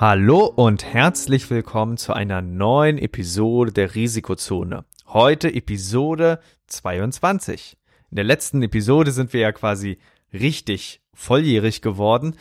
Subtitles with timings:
[0.00, 4.86] Hallo und herzlich willkommen zu einer neuen Episode der Risikozone.
[5.08, 7.76] Heute Episode 22.
[8.10, 9.98] In der letzten Episode sind wir ja quasi
[10.32, 12.36] richtig volljährig geworden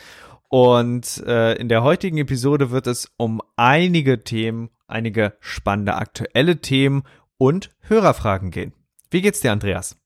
[0.47, 7.03] und äh, in der heutigen Episode wird es um einige Themen, einige spannende aktuelle Themen
[7.37, 8.71] und Hörerfragen gehen.
[9.11, 9.98] Wie geht's dir, Andreas?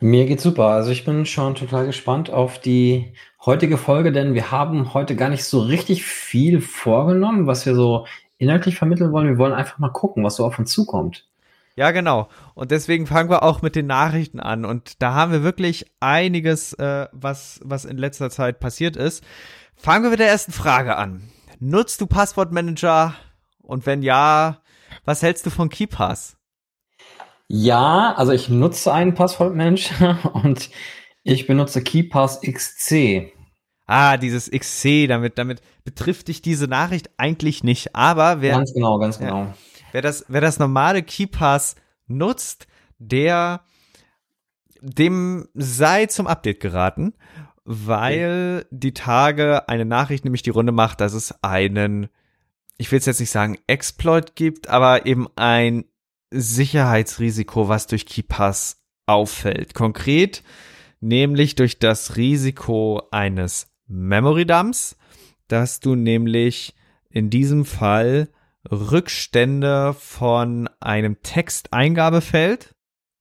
[0.00, 0.66] Mir geht's super.
[0.66, 3.12] Also ich bin schon total gespannt auf die
[3.44, 8.06] heutige Folge, denn wir haben heute gar nicht so richtig viel vorgenommen, was wir so
[8.38, 9.28] inhaltlich vermitteln wollen.
[9.28, 11.24] Wir wollen einfach mal gucken, was so auf uns zukommt.
[11.76, 12.28] Ja, genau.
[12.54, 14.64] Und deswegen fangen wir auch mit den Nachrichten an.
[14.64, 19.22] Und da haben wir wirklich einiges, äh, was, was in letzter Zeit passiert ist.
[19.74, 21.30] Fangen wir mit der ersten Frage an.
[21.58, 23.14] Nutzt du Passwortmanager?
[23.62, 24.62] Und wenn ja,
[25.04, 26.35] was hältst du von KeyPass?
[27.48, 30.70] Ja, also ich nutze einen Passwortmanager und
[31.22, 33.32] ich benutze KeyPass XC.
[33.86, 37.94] Ah, dieses XC, damit, damit betrifft dich diese Nachricht eigentlich nicht.
[37.94, 38.56] Aber wer.
[38.56, 39.44] Ganz genau, ganz genau.
[39.44, 39.54] Ja,
[39.92, 41.76] wer, das, wer das normale KeyPass
[42.08, 42.66] nutzt,
[42.98, 43.62] der
[44.80, 47.14] dem sei zum Update geraten,
[47.64, 48.68] weil okay.
[48.70, 52.08] die Tage eine Nachricht nämlich die Runde macht, dass es einen,
[52.78, 55.84] ich will es jetzt nicht sagen Exploit gibt, aber eben ein
[56.30, 59.74] Sicherheitsrisiko, was durch KeyPass auffällt.
[59.74, 60.42] Konkret
[61.00, 64.96] nämlich durch das Risiko eines Memory Dumps,
[65.48, 66.74] dass du nämlich
[67.10, 68.28] in diesem Fall
[68.70, 72.74] Rückstände von einem Texteingabefeld,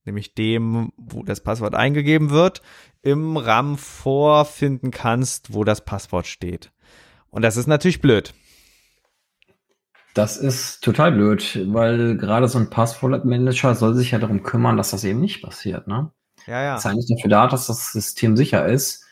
[0.05, 2.61] nämlich dem, wo das Passwort eingegeben wird,
[3.03, 6.71] im RAM vorfinden kannst, wo das Passwort steht.
[7.29, 8.33] Und das ist natürlich blöd.
[10.15, 14.91] Das ist total blöd, weil gerade so ein Passwort-Manager soll sich ja darum kümmern, dass
[14.91, 16.09] das eben nicht passiert, ne?
[16.47, 16.73] Ja, ja.
[16.73, 19.03] Das ist eigentlich dafür da, dass das System sicher ist.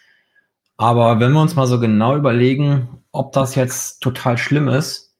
[0.78, 5.13] Aber wenn wir uns mal so genau überlegen, ob das jetzt total schlimm ist,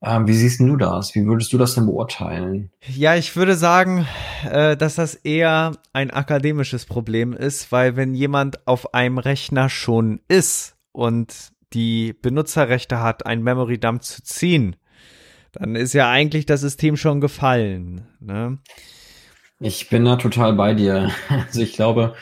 [0.00, 1.16] äh, wie siehst du das?
[1.16, 2.70] Wie würdest du das denn beurteilen?
[2.86, 4.06] Ja, ich würde sagen,
[4.48, 10.20] äh, dass das eher ein akademisches Problem ist, weil wenn jemand auf einem Rechner schon
[10.28, 14.76] ist und die Benutzerrechte hat, ein Memory Dump zu ziehen,
[15.54, 18.06] dann ist ja eigentlich das System schon gefallen.
[18.20, 18.58] Ne?
[19.60, 21.10] Ich bin da total bei dir.
[21.28, 22.14] Also ich glaube,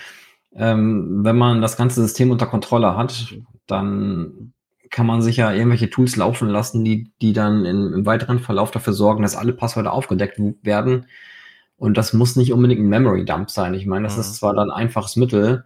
[0.54, 3.34] ähm, wenn man das ganze System unter Kontrolle hat,
[3.66, 4.53] dann
[4.91, 8.71] kann man sich ja irgendwelche Tools laufen lassen, die, die dann in, im weiteren Verlauf
[8.71, 11.06] dafür sorgen, dass alle Passwörter aufgedeckt werden.
[11.78, 13.72] Und das muss nicht unbedingt ein Memory Dump sein.
[13.75, 14.21] Ich meine, das mhm.
[14.21, 15.65] ist zwar dann ein einfaches Mittel,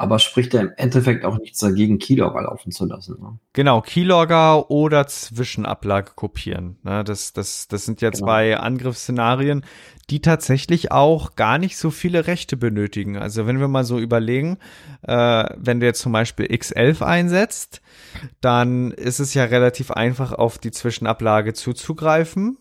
[0.00, 3.20] aber spricht ja im Endeffekt auch nichts dagegen, Keylogger laufen zu lassen.
[3.20, 3.38] Ne?
[3.52, 6.78] Genau, Keylogger oder Zwischenablage kopieren.
[6.84, 7.02] Ne?
[7.02, 8.24] Das, das, das sind ja genau.
[8.24, 9.64] zwei Angriffsszenarien,
[10.08, 13.16] die tatsächlich auch gar nicht so viele Rechte benötigen.
[13.16, 14.58] Also wenn wir mal so überlegen,
[15.02, 17.82] äh, wenn du jetzt zum Beispiel X11 einsetzt,
[18.40, 22.56] dann ist es ja relativ einfach, auf die Zwischenablage zuzugreifen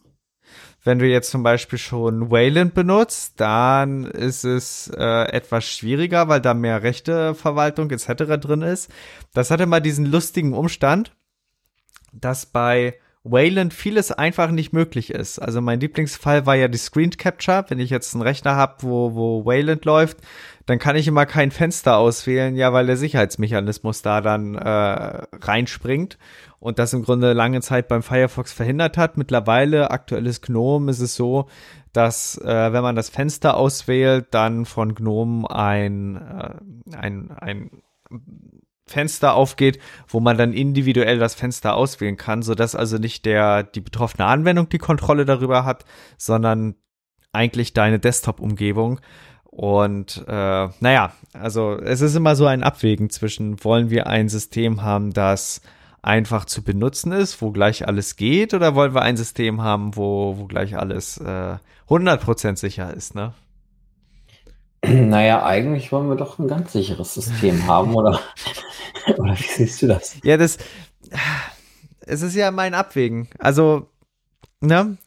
[0.83, 6.41] wenn du jetzt zum Beispiel schon Wayland benutzt, dann ist es äh, etwas schwieriger, weil
[6.41, 8.39] da mehr Rechteverwaltung etc.
[8.39, 8.89] drin ist.
[9.33, 11.15] Das hatte mal diesen lustigen Umstand,
[12.13, 12.95] dass bei
[13.31, 15.39] Wayland vieles einfach nicht möglich ist.
[15.39, 17.65] Also mein Lieblingsfall war ja die Screen Capture.
[17.67, 20.17] Wenn ich jetzt einen Rechner habe, wo, wo Wayland läuft,
[20.65, 26.17] dann kann ich immer kein Fenster auswählen, ja, weil der Sicherheitsmechanismus da dann äh, reinspringt
[26.59, 29.17] und das im Grunde lange Zeit beim Firefox verhindert hat.
[29.17, 31.47] Mittlerweile, aktuelles GNOME, ist es so,
[31.93, 37.71] dass äh, wenn man das Fenster auswählt, dann von GNOME ein, äh, ein, ein
[38.87, 43.81] Fenster aufgeht, wo man dann individuell das Fenster auswählen kann, sodass also nicht der die
[43.81, 45.85] betroffene Anwendung die Kontrolle darüber hat,
[46.17, 46.75] sondern
[47.31, 48.99] eigentlich deine Desktop-Umgebung.
[49.43, 54.83] Und äh, naja, also es ist immer so ein Abwägen zwischen, wollen wir ein System
[54.83, 55.61] haben, das
[56.01, 60.37] einfach zu benutzen ist, wo gleich alles geht, oder wollen wir ein System haben, wo,
[60.37, 61.57] wo gleich alles äh,
[61.89, 63.33] 100% sicher ist, ne?
[64.85, 68.19] Naja, eigentlich wollen wir doch ein ganz sicheres System haben, oder?
[69.17, 70.17] oder wie siehst du das?
[70.23, 70.57] Ja, das,
[72.01, 73.27] es ist ja mein Abwägen.
[73.39, 73.89] Also,
[74.61, 74.97] ne?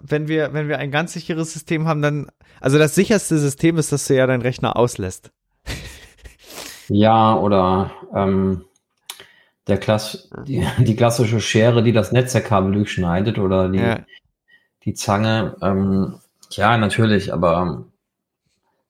[0.00, 2.30] Wenn wir, wenn wir ein ganz sicheres System haben, dann,
[2.60, 5.30] also das sicherste System ist, dass du ja deinen Rechner auslässt.
[6.88, 8.64] Ja, oder ähm,
[9.66, 13.98] der Klass, die, die, klassische Schere, die das Netzwerkkabel durchschneidet oder die, ja.
[14.84, 15.56] die Zange.
[15.60, 16.18] Ähm,
[16.52, 17.84] ja, natürlich, aber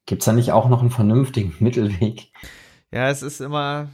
[0.09, 2.33] gibt es da nicht auch noch einen vernünftigen Mittelweg?
[2.91, 3.89] Ja, es ist immer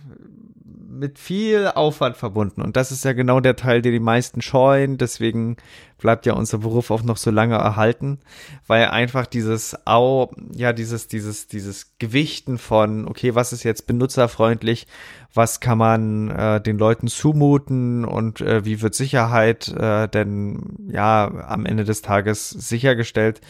[0.65, 2.63] mit viel Aufwand verbunden.
[2.63, 4.97] Und das ist ja genau der Teil, der die meisten scheuen.
[4.97, 5.57] Deswegen
[5.99, 8.21] bleibt ja unser Beruf auch noch so lange erhalten,
[8.69, 14.87] weil einfach dieses Au, ja, dieses, dieses, dieses Gewichten von, okay, was ist jetzt benutzerfreundlich,
[15.33, 21.27] was kann man äh, den Leuten zumuten und äh, wie wird Sicherheit äh, denn ja
[21.49, 23.41] am Ende des Tages sichergestellt?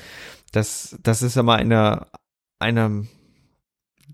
[0.52, 2.06] Das, das ist immer eine,
[2.58, 3.06] eine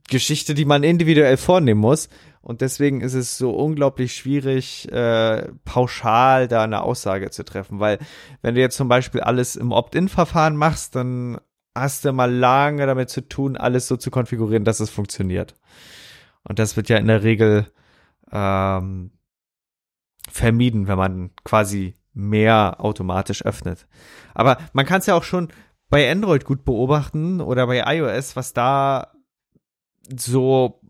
[0.09, 2.09] Geschichte, die man individuell vornehmen muss.
[2.43, 7.81] Und deswegen ist es so unglaublich schwierig, äh, pauschal da eine Aussage zu treffen.
[7.81, 7.99] Weil
[8.43, 11.39] wenn du jetzt zum Beispiel alles im Opt-in-Verfahren machst, dann
[11.75, 15.55] hast du mal lange damit zu tun, alles so zu konfigurieren, dass es funktioniert.
[16.43, 17.67] Und das wird ja in der Regel
[18.33, 19.11] ähm,
[20.31, 23.87] vermieden, wenn man quasi mehr automatisch öffnet.
[24.35, 25.49] Aber man kann es ja auch schon
[25.91, 29.09] bei Android gut beobachten oder bei iOS, was da
[30.17, 30.81] so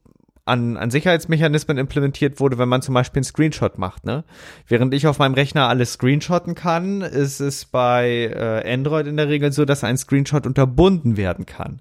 [0.44, 4.04] an, an Sicherheitsmechanismen implementiert wurde, wenn man zum Beispiel einen Screenshot macht.
[4.04, 4.24] Ne?
[4.66, 9.28] Während ich auf meinem Rechner alles screenshotten kann, ist es bei äh, Android in der
[9.28, 11.80] Regel so, dass ein Screenshot unterbunden werden kann.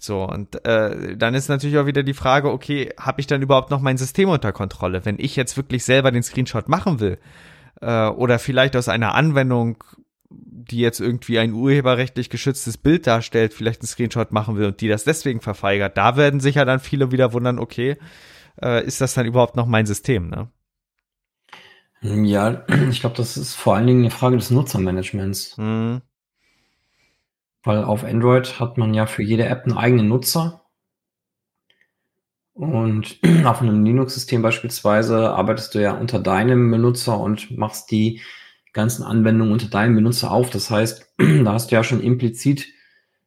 [0.00, 3.70] So, und äh, dann ist natürlich auch wieder die Frage, okay, habe ich dann überhaupt
[3.70, 5.04] noch mein System unter Kontrolle?
[5.04, 7.18] Wenn ich jetzt wirklich selber den Screenshot machen will,
[7.82, 9.82] äh, oder vielleicht aus einer Anwendung
[10.30, 14.88] die jetzt irgendwie ein urheberrechtlich geschütztes Bild darstellt, vielleicht einen Screenshot machen will und die
[14.88, 17.96] das deswegen verweigert, da werden sich ja dann viele wieder wundern, okay,
[18.62, 20.48] äh, ist das dann überhaupt noch mein System, ne?
[22.02, 25.58] Ja, ich glaube, das ist vor allen Dingen eine Frage des Nutzermanagements.
[25.58, 26.02] Mhm.
[27.62, 30.62] Weil auf Android hat man ja für jede App einen eigenen Nutzer.
[32.54, 38.20] Und auf einem Linux-System beispielsweise arbeitest du ja unter deinem Benutzer und machst die
[38.72, 40.50] ganzen Anwendungen unter deinem Benutzer auf.
[40.50, 42.66] Das heißt, da hast du ja schon implizit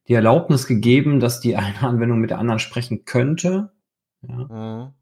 [0.07, 3.71] die Erlaubnis gegeben, dass die eine Anwendung mit der anderen sprechen könnte.
[4.27, 4.89] Ja.
[4.89, 4.93] Mhm.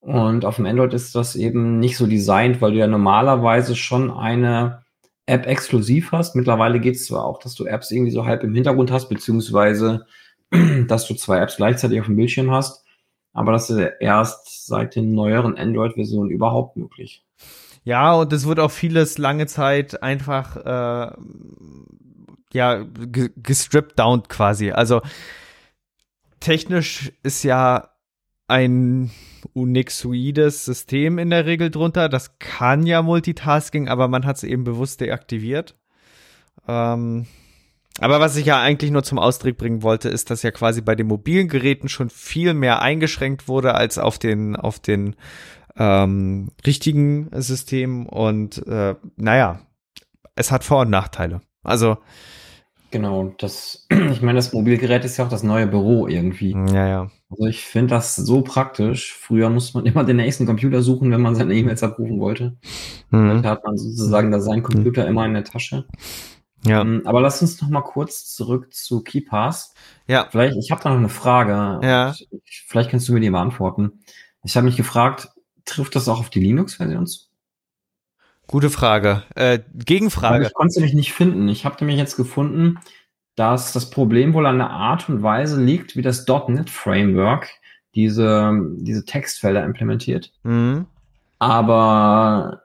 [0.00, 4.10] Und auf dem Android ist das eben nicht so designt, weil du ja normalerweise schon
[4.10, 4.82] eine
[5.24, 6.36] App exklusiv hast.
[6.36, 10.04] Mittlerweile geht es zwar auch, dass du Apps irgendwie so halb im Hintergrund hast, beziehungsweise
[10.88, 12.84] dass du zwei Apps gleichzeitig auf dem Bildschirm hast.
[13.32, 17.24] Aber das ist erst seit den neueren Android-Versionen überhaupt möglich.
[17.84, 21.12] Ja, und es wird auch vieles lange Zeit einfach äh,
[22.52, 22.84] ja
[23.36, 24.70] gestrippt down quasi.
[24.70, 25.02] Also
[26.40, 27.90] technisch ist ja
[28.48, 29.10] ein
[29.52, 32.08] Unixoides System in der Regel drunter.
[32.08, 35.76] Das kann ja Multitasking, aber man hat es eben bewusst deaktiviert.
[36.66, 37.26] Ähm,
[38.00, 40.94] aber was ich ja eigentlich nur zum Ausdruck bringen wollte, ist, dass ja quasi bei
[40.94, 45.16] den mobilen Geräten schon viel mehr eingeschränkt wurde als auf den, auf den
[45.76, 49.60] ähm, richtigen System und äh, naja,
[50.36, 51.40] es hat Vor- und Nachteile.
[51.62, 51.98] Also
[52.94, 56.52] Genau, das, ich meine, das Mobilgerät ist ja auch das neue Büro irgendwie.
[56.52, 57.10] Ja, ja.
[57.28, 59.12] Also ich finde das so praktisch.
[59.14, 62.56] Früher musste man immer den nächsten Computer suchen, wenn man seine E-Mails abrufen wollte.
[63.10, 63.42] Mhm.
[63.42, 65.08] Da hat man sozusagen da seinen Computer mhm.
[65.08, 65.86] immer in der Tasche.
[66.64, 66.82] Ja.
[66.82, 69.74] Um, ähm, aber lass uns noch mal kurz zurück zu KeyPass.
[70.06, 70.28] Ja.
[70.30, 71.80] Vielleicht, ich habe da noch eine Frage.
[71.84, 72.14] Ja.
[72.68, 74.04] Vielleicht kannst du mir die beantworten.
[74.44, 75.30] Ich habe mich gefragt,
[75.64, 77.20] Trifft das auch auf die Linux-Version zu?
[78.46, 79.22] Gute Frage.
[79.34, 80.46] Äh, Gegenfrage.
[80.46, 81.48] ich konnte nämlich nicht finden.
[81.48, 82.78] Ich habe nämlich jetzt gefunden,
[83.36, 87.48] dass das Problem wohl an der Art und Weise liegt, wie das .NET Framework
[87.94, 90.32] diese, diese Textfelder implementiert.
[90.42, 90.86] Mhm.
[91.38, 92.62] Aber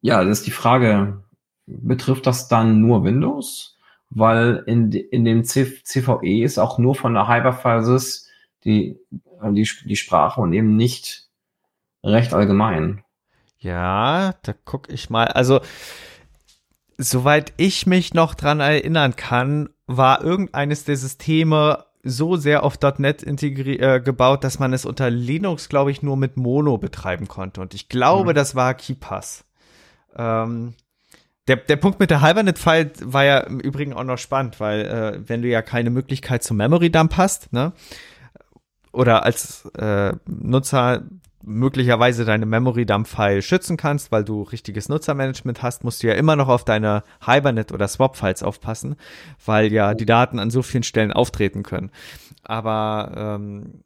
[0.00, 1.22] ja, das ist die Frage,
[1.66, 3.78] betrifft das dann nur Windows?
[4.10, 8.28] Weil in, in dem CVE ist auch nur von der Hyperphasis
[8.64, 8.98] die,
[9.42, 11.23] die, die Sprache und eben nicht
[12.04, 13.02] recht allgemein.
[13.58, 15.26] Ja, da guck ich mal.
[15.28, 15.60] Also,
[16.98, 23.24] soweit ich mich noch dran erinnern kann, war irgendeines der Systeme so sehr auf .NET
[23.24, 27.62] äh, gebaut, dass man es unter Linux, glaube ich, nur mit Mono betreiben konnte.
[27.62, 28.34] Und ich glaube, mhm.
[28.34, 29.44] das war KeyPass.
[30.14, 30.74] Ähm,
[31.48, 35.28] der, der Punkt mit der Hibernate-File war ja im Übrigen auch noch spannend, weil äh,
[35.28, 37.72] wenn du ja keine Möglichkeit zum Memory-Dump hast, ne,
[38.92, 41.02] oder als äh, Nutzer
[41.44, 46.48] möglicherweise deine Memory-Dump-File schützen kannst, weil du richtiges Nutzermanagement hast, musst du ja immer noch
[46.48, 48.96] auf deine Hibernate oder Swap-Files aufpassen,
[49.44, 51.90] weil ja die Daten an so vielen Stellen auftreten können.
[52.42, 53.84] Aber ähm,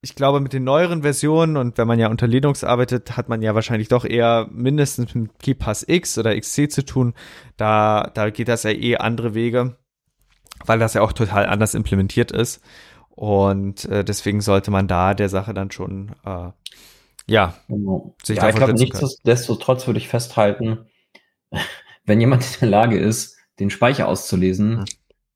[0.00, 3.42] ich glaube, mit den neueren Versionen und wenn man ja unter Linux arbeitet, hat man
[3.42, 7.14] ja wahrscheinlich doch eher mindestens mit KeyPass X oder XC zu tun.
[7.56, 9.76] Da, da geht das ja eh andere Wege,
[10.64, 12.62] weil das ja auch total anders implementiert ist.
[13.18, 16.52] Und äh, deswegen sollte man da der Sache dann schon, äh,
[17.26, 18.14] ja, genau.
[18.22, 20.86] sich ja, ich glaube, nichtsdestotrotz würde ich festhalten,
[22.06, 24.84] wenn jemand in der Lage ist, den Speicher auszulesen, hm.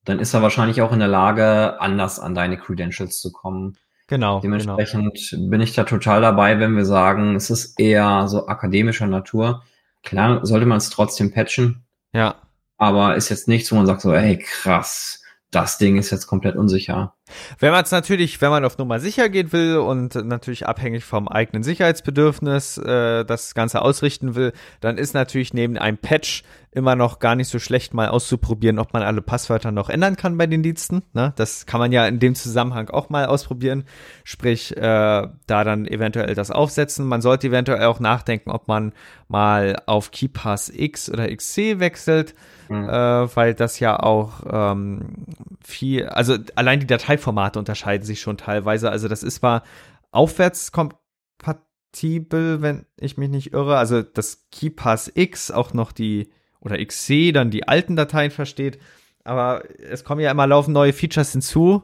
[0.05, 3.77] dann ist er wahrscheinlich auch in der Lage, anders an deine Credentials zu kommen.
[4.07, 4.39] Genau.
[4.39, 5.51] Dementsprechend genau.
[5.51, 9.65] bin ich da total dabei, wenn wir sagen, es ist eher so akademischer Natur.
[10.05, 11.83] Klar, sollte man es trotzdem patchen.
[12.12, 12.37] Ja.
[12.77, 15.21] Aber ist jetzt nichts, wo man sagt so, ey, krass,
[15.51, 17.15] das Ding ist jetzt komplett unsicher.
[17.59, 21.29] Wenn man es natürlich, wenn man auf Nummer sicher gehen will und natürlich abhängig vom
[21.29, 27.19] eigenen Sicherheitsbedürfnis äh, das Ganze ausrichten will, dann ist natürlich neben einem Patch immer noch
[27.19, 30.62] gar nicht so schlecht, mal auszuprobieren, ob man alle Passwörter noch ändern kann bei den
[30.62, 31.02] Diensten.
[31.12, 31.33] Ne?
[31.37, 33.85] Das kann man ja in dem Zusammenhang auch mal ausprobieren.
[34.25, 37.07] Sprich, äh, da dann eventuell das aufsetzen.
[37.07, 38.93] Man sollte eventuell auch nachdenken, ob man
[39.29, 42.35] mal auf KeyPass X oder XC wechselt
[42.73, 42.88] mhm.
[42.88, 45.26] äh, weil das ja auch ähm,
[45.62, 48.91] viel, also allein die Dateiformate unterscheiden sich schon teilweise.
[48.91, 49.62] Also das ist zwar
[50.11, 53.76] aufwärtskompatibel, wenn ich mich nicht irre.
[53.76, 58.78] Also das KeyPass X auch noch die oder XC dann die alten Dateien versteht.
[59.25, 61.83] Aber es kommen ja immer laufend neue Features hinzu.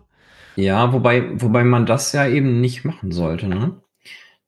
[0.56, 3.46] Ja, wobei, wobei man das ja eben nicht machen sollte.
[3.46, 3.80] Ne?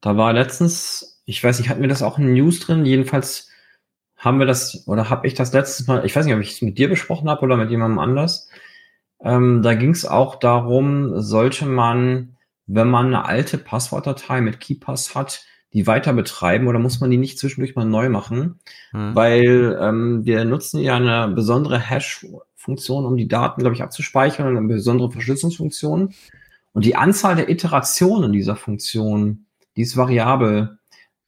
[0.00, 2.84] Da war letztens, ich weiß nicht, hatten wir das auch in News drin?
[2.84, 3.48] Jedenfalls
[4.16, 6.62] haben wir das, oder habe ich das letztes Mal, ich weiß nicht, ob ich es
[6.62, 8.48] mit dir besprochen habe oder mit jemandem anders.
[9.22, 15.14] Ähm, da ging es auch darum, sollte man, wenn man eine alte Passwortdatei mit KeyPass
[15.14, 18.60] hat, die weiter betreiben oder muss man die nicht zwischendurch mal neu machen?
[18.92, 19.14] Mhm.
[19.14, 24.66] Weil ähm, wir nutzen ja eine besondere Hash-Funktion, um die Daten, glaube ich, abzuspeichern, eine
[24.66, 26.12] besondere Verschlüsselungsfunktion.
[26.72, 29.46] Und die Anzahl der Iterationen dieser Funktion,
[29.76, 30.78] die ist variabel.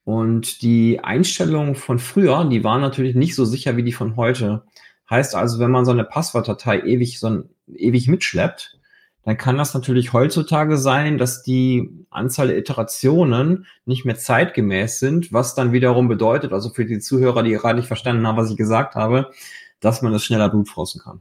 [0.04, 4.64] Und die Einstellungen von früher, die waren natürlich nicht so sicher wie die von heute.
[5.08, 8.78] Heißt also, wenn man so eine Passwortdatei ewig, so ein, ewig mitschleppt,
[9.24, 15.32] dann kann das natürlich heutzutage sein, dass die Anzahl der Iterationen nicht mehr zeitgemäß sind,
[15.32, 18.56] was dann wiederum bedeutet, also für die Zuhörer, die gerade nicht verstanden haben, was ich
[18.56, 19.30] gesagt habe,
[19.80, 21.20] dass man es schneller blutfrosten kann.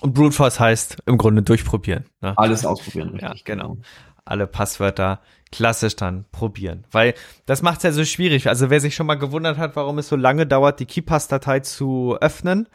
[0.00, 2.04] Und Brute Force heißt im Grunde durchprobieren.
[2.20, 2.36] Ne?
[2.36, 3.46] Alles ausprobieren, richtig.
[3.46, 3.78] Ja, genau.
[4.24, 5.20] Alle Passwörter
[5.52, 6.84] klassisch dann probieren.
[6.90, 7.14] Weil
[7.46, 8.48] das macht es ja so schwierig.
[8.48, 12.16] Also wer sich schon mal gewundert hat, warum es so lange dauert, die KeyPass-Datei zu
[12.20, 12.68] öffnen,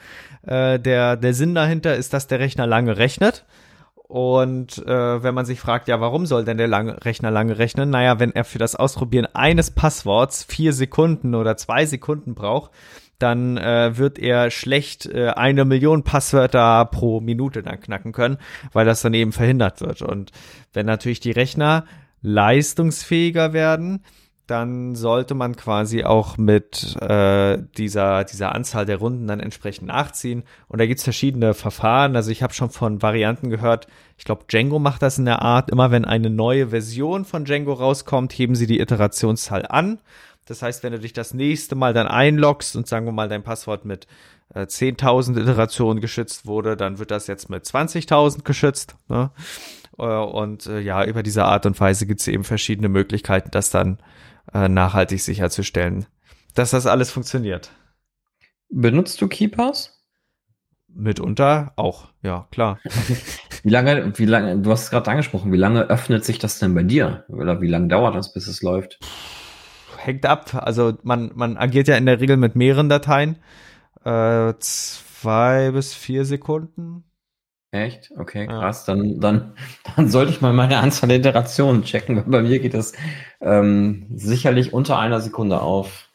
[0.43, 3.45] äh, der, der Sinn dahinter ist, dass der Rechner lange rechnet.
[4.09, 7.91] Und äh, wenn man sich fragt, ja, warum soll denn der lange Rechner lange rechnen?
[7.91, 12.71] Naja, wenn er für das Ausprobieren eines Passworts vier Sekunden oder zwei Sekunden braucht,
[13.19, 18.39] dann äh, wird er schlecht äh, eine Million Passwörter pro Minute dann knacken können,
[18.73, 20.01] weil das dann eben verhindert wird.
[20.01, 20.31] Und
[20.73, 21.85] wenn natürlich die Rechner
[22.23, 24.03] leistungsfähiger werden,
[24.49, 30.43] dann sollte man quasi auch mit äh, dieser, dieser Anzahl der Runden dann entsprechend nachziehen.
[30.67, 32.15] Und da gibt's verschiedene Verfahren.
[32.15, 33.87] Also ich habe schon von Varianten gehört,
[34.17, 37.73] ich glaube, Django macht das in der Art, immer wenn eine neue Version von Django
[37.73, 39.99] rauskommt, heben sie die Iterationszahl an.
[40.45, 43.43] Das heißt, wenn du dich das nächste Mal dann einloggst und sagen wir mal dein
[43.43, 44.07] Passwort mit
[44.55, 48.95] äh, 10.000 Iterationen geschützt wurde, dann wird das jetzt mit 20.000 geschützt.
[49.09, 49.29] Ne?
[49.99, 53.69] Äh, und äh, ja, über diese Art und Weise gibt es eben verschiedene Möglichkeiten, das
[53.69, 54.03] dann äh,
[54.53, 56.05] nachhaltig sicherzustellen,
[56.55, 57.71] dass das alles funktioniert.
[58.69, 59.95] Benutzt du Keepers?
[60.87, 62.79] Mitunter auch, ja, klar.
[63.63, 66.73] wie lange, wie lange, du hast es gerade angesprochen, wie lange öffnet sich das denn
[66.73, 67.25] bei dir?
[67.29, 68.99] Oder wie lange dauert das, bis es läuft?
[69.97, 70.53] Hängt ab.
[70.55, 73.37] Also man, man agiert ja in der Regel mit mehreren Dateien.
[74.03, 77.03] Äh, zwei bis vier Sekunden.
[77.71, 78.11] Echt?
[78.17, 78.87] Okay, krass.
[78.87, 78.95] Ja.
[78.95, 79.53] Dann, dann,
[79.95, 82.23] dann sollte ich mal meine Anzahl der Iterationen checken.
[82.27, 82.93] Bei mir geht das
[83.41, 86.07] ähm, sicherlich unter einer Sekunde auf.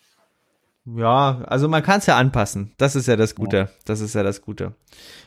[0.85, 2.73] Ja, also man kann es ja anpassen.
[2.77, 3.57] Das ist ja das Gute.
[3.57, 3.69] Ja.
[3.87, 4.75] Das ist ja das Gute.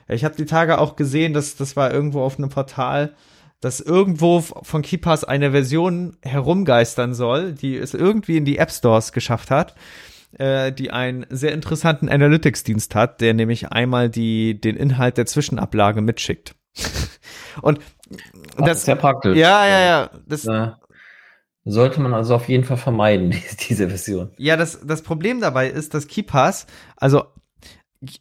[0.07, 3.15] Ich habe die Tage auch gesehen, dass das war irgendwo auf einem Portal,
[3.60, 9.13] dass irgendwo von KeyPass eine Version herumgeistern soll, die es irgendwie in die App Stores
[9.13, 9.74] geschafft hat
[10.34, 16.01] äh, die einen sehr interessanten Analytics-Dienst hat, der nämlich einmal die, den Inhalt der Zwischenablage
[16.01, 16.55] mitschickt.
[17.62, 17.79] Und
[18.57, 19.38] Ach, das ist sehr praktisch.
[19.38, 20.10] Ja, ja, ja.
[20.27, 20.79] Das, ja.
[21.65, 23.36] Sollte man also auf jeden Fall vermeiden,
[23.69, 24.31] diese Version.
[24.38, 26.65] Ja, das, das Problem dabei ist, dass KeyPass,
[26.96, 27.25] also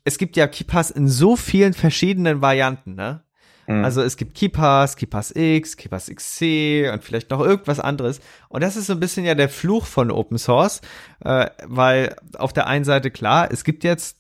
[0.04, 3.22] es gibt ja KeyPass in so vielen verschiedenen Varianten, ne?
[3.66, 3.84] Mhm.
[3.84, 8.20] Also es gibt KeePass, KeePass X, KeePass XC und vielleicht noch irgendwas anderes.
[8.48, 10.80] Und das ist so ein bisschen ja der Fluch von Open Source,
[11.24, 14.18] äh, weil auf der einen Seite klar, es gibt jetzt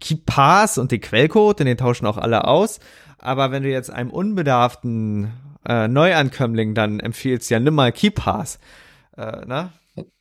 [0.00, 2.80] KeePass und den Quellcode, den tauschen auch alle aus.
[3.18, 5.32] Aber wenn du jetzt einem unbedarften
[5.68, 8.58] äh, Neuankömmling dann empfiehlst, ja nimm mal KeePass,
[9.16, 9.70] äh, ne?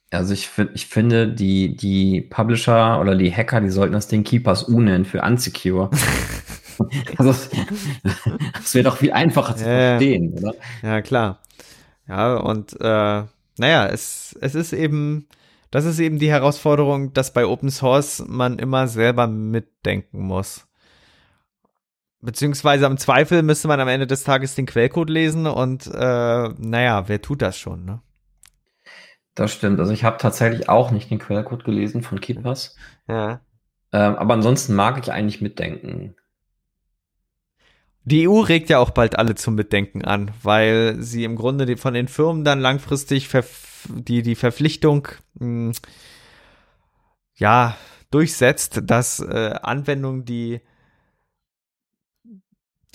[0.09, 4.69] Also ich, ich finde, die, die Publisher oder die Hacker, die sollten das Ding Keepers
[4.69, 5.91] U nennen für Unsecure.
[7.17, 7.33] also,
[8.53, 10.53] das wäre doch viel einfacher zu ja, verstehen, oder?
[10.81, 11.39] Ja, klar.
[12.07, 13.23] Ja, und äh,
[13.57, 15.27] naja, es, es ist eben,
[15.71, 20.67] das ist eben die Herausforderung, dass bei Open Source man immer selber mitdenken muss.
[22.21, 27.07] Beziehungsweise im Zweifel müsste man am Ende des Tages den Quellcode lesen und äh, naja,
[27.07, 28.01] wer tut das schon, ne?
[29.35, 29.79] Das stimmt.
[29.79, 32.75] Also ich habe tatsächlich auch nicht den Quellcode gelesen von Keepers.
[33.07, 33.41] Ja.
[33.93, 36.15] Ähm, aber ansonsten mag ich eigentlich mitdenken.
[38.09, 41.93] Die EU regt ja auch bald alle zum Mitdenken an, weil sie im Grunde von
[41.93, 43.27] den Firmen dann langfristig
[43.89, 45.71] die, die Verpflichtung mh, hm,
[47.35, 47.75] ja,
[48.09, 50.61] durchsetzt, dass äh, Anwendungen, die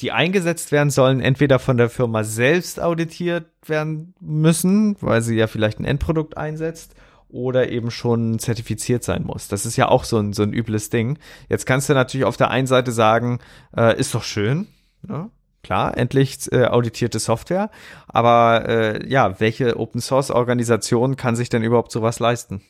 [0.00, 5.46] die eingesetzt werden sollen, entweder von der Firma selbst auditiert werden müssen, weil sie ja
[5.46, 6.94] vielleicht ein Endprodukt einsetzt,
[7.28, 9.48] oder eben schon zertifiziert sein muss.
[9.48, 11.18] Das ist ja auch so ein, so ein übles Ding.
[11.50, 13.40] Jetzt kannst du natürlich auf der einen Seite sagen,
[13.76, 14.68] äh, ist doch schön,
[15.02, 15.30] Ne?
[15.62, 17.70] Klar, endlich äh, auditierte Software.
[18.08, 22.62] Aber äh, ja, welche Open Source Organisation kann sich denn überhaupt sowas leisten?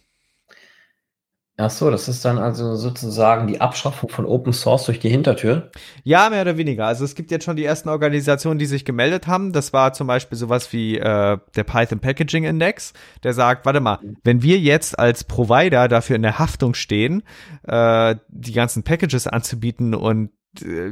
[1.58, 5.70] Ach so, das ist dann also sozusagen die Abschaffung von Open Source durch die Hintertür?
[6.02, 6.86] Ja, mehr oder weniger.
[6.86, 9.52] Also es gibt jetzt schon die ersten Organisationen, die sich gemeldet haben.
[9.52, 13.98] Das war zum Beispiel sowas wie äh, der Python Packaging Index, der sagt, warte mal,
[14.24, 17.22] wenn wir jetzt als Provider dafür in der Haftung stehen,
[17.64, 20.30] äh, die ganzen Packages anzubieten und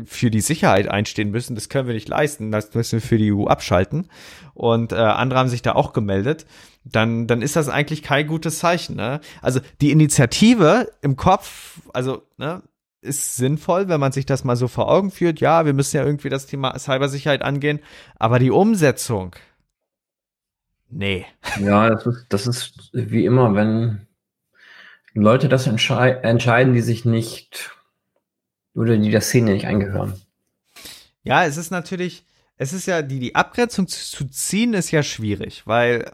[0.07, 1.55] für die Sicherheit einstehen müssen.
[1.55, 2.51] Das können wir nicht leisten.
[2.51, 4.09] Das müssen wir für die EU abschalten.
[4.55, 6.47] Und äh, andere haben sich da auch gemeldet.
[6.85, 8.97] Dann, dann ist das eigentlich kein gutes Zeichen.
[8.97, 9.21] Ne?
[9.43, 12.63] Also die Initiative im Kopf, also ne,
[13.03, 15.41] ist sinnvoll, wenn man sich das mal so vor Augen führt.
[15.41, 17.81] Ja, wir müssen ja irgendwie das Thema Cybersicherheit angehen.
[18.19, 19.37] Aber die Umsetzung,
[20.89, 21.27] nee.
[21.63, 24.07] Ja, das ist, das ist wie immer, wenn
[25.15, 27.73] Leute das entschei entscheiden, die sich nicht
[28.75, 30.21] oder die der Szene nicht eingehören.
[31.23, 32.25] Ja, es ist natürlich,
[32.57, 36.11] es ist ja, die, die Abgrenzung zu, ziehen ist ja schwierig, weil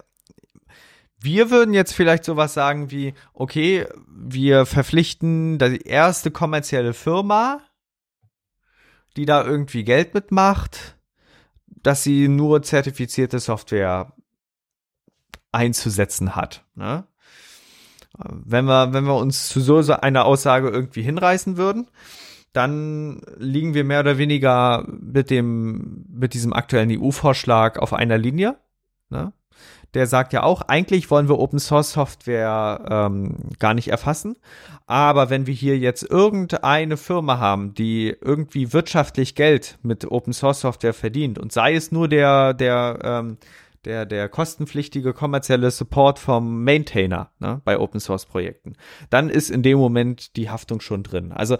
[1.19, 7.61] wir würden jetzt vielleicht sowas sagen wie, okay, wir verpflichten die erste kommerzielle Firma,
[9.15, 10.95] die da irgendwie Geld mitmacht,
[11.65, 14.13] dass sie nur zertifizierte Software
[15.51, 16.65] einzusetzen hat.
[16.75, 17.05] Ne?
[18.17, 21.87] Wenn wir, wenn wir uns zu so einer Aussage irgendwie hinreißen würden,
[22.57, 28.57] dann liegen wir mehr oder weniger mit dem, mit diesem aktuellen EU-Vorschlag auf einer Linie.
[29.09, 29.31] Ne?
[29.93, 34.37] Der sagt ja auch, eigentlich wollen wir Open Source Software ähm, gar nicht erfassen.
[34.87, 40.61] Aber wenn wir hier jetzt irgendeine Firma haben, die irgendwie wirtschaftlich Geld mit Open Source
[40.61, 43.37] Software verdient und sei es nur der, der, ähm,
[43.85, 48.73] der, der kostenpflichtige kommerzielle Support vom Maintainer ne, bei Open Source Projekten,
[49.11, 51.31] dann ist in dem Moment die Haftung schon drin.
[51.31, 51.57] Also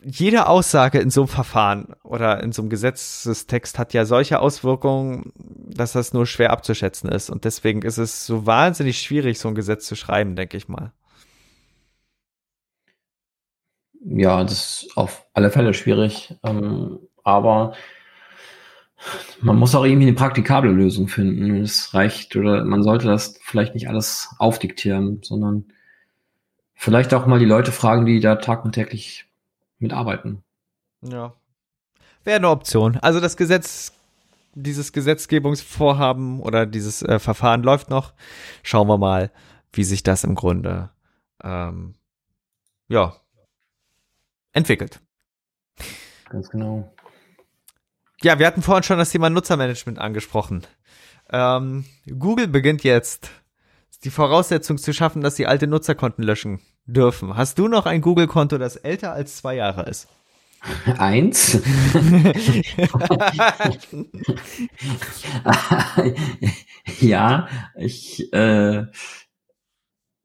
[0.00, 5.32] jede Aussage in so einem Verfahren oder in so einem Gesetzestext hat ja solche Auswirkungen,
[5.34, 7.30] dass das nur schwer abzuschätzen ist.
[7.30, 10.92] Und deswegen ist es so wahnsinnig schwierig, so ein Gesetz zu schreiben, denke ich mal.
[14.04, 16.34] Ja, das ist auf alle Fälle schwierig.
[16.44, 17.74] Ähm, aber
[19.40, 21.56] man muss auch irgendwie eine praktikable Lösung finden.
[21.56, 25.66] Es reicht oder man sollte das vielleicht nicht alles aufdiktieren, sondern
[26.74, 29.27] vielleicht auch mal die Leute fragen, die da tag und täglich
[29.78, 30.42] mitarbeiten.
[31.02, 31.34] Ja.
[32.24, 32.96] Wäre eine Option.
[32.96, 33.92] Also das Gesetz,
[34.54, 38.12] dieses Gesetzgebungsvorhaben oder dieses äh, Verfahren läuft noch.
[38.62, 39.30] Schauen wir mal,
[39.72, 40.90] wie sich das im Grunde
[41.42, 41.94] ähm,
[42.88, 43.16] ja
[44.52, 45.00] entwickelt.
[46.28, 46.92] Ganz genau.
[48.22, 50.66] Ja, wir hatten vorhin schon das Thema Nutzermanagement angesprochen.
[51.30, 51.84] Ähm,
[52.18, 53.30] Google beginnt jetzt
[54.04, 57.36] die Voraussetzung zu schaffen, dass sie alte Nutzerkonten löschen dürfen.
[57.36, 60.08] Hast du noch ein Google-Konto, das älter als zwei Jahre ist?
[60.98, 61.60] Eins?
[67.00, 67.46] ja,
[67.76, 68.86] ich, äh,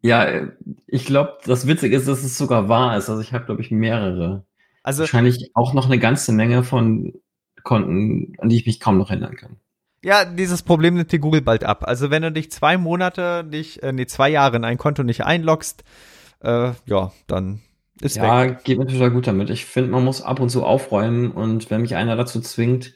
[0.01, 0.47] ja,
[0.87, 3.09] ich glaube, das Witzige ist, dass es sogar wahr ist.
[3.09, 4.45] Also ich habe, glaube ich, mehrere.
[4.81, 7.13] Also wahrscheinlich auch noch eine ganze Menge von
[7.63, 9.57] Konten, an die ich mich kaum noch erinnern kann.
[10.03, 11.87] Ja, dieses Problem nimmt dir Google bald ab.
[11.87, 15.23] Also wenn du dich zwei Monate, nicht, äh, nee, zwei Jahre in ein Konto nicht
[15.23, 15.83] einloggst,
[16.43, 17.61] äh, ja, dann
[18.01, 18.63] ist ja, weg.
[18.63, 19.49] geht mir total gut damit.
[19.49, 22.95] Ich finde, man muss ab und zu aufräumen und wenn mich einer dazu zwingt,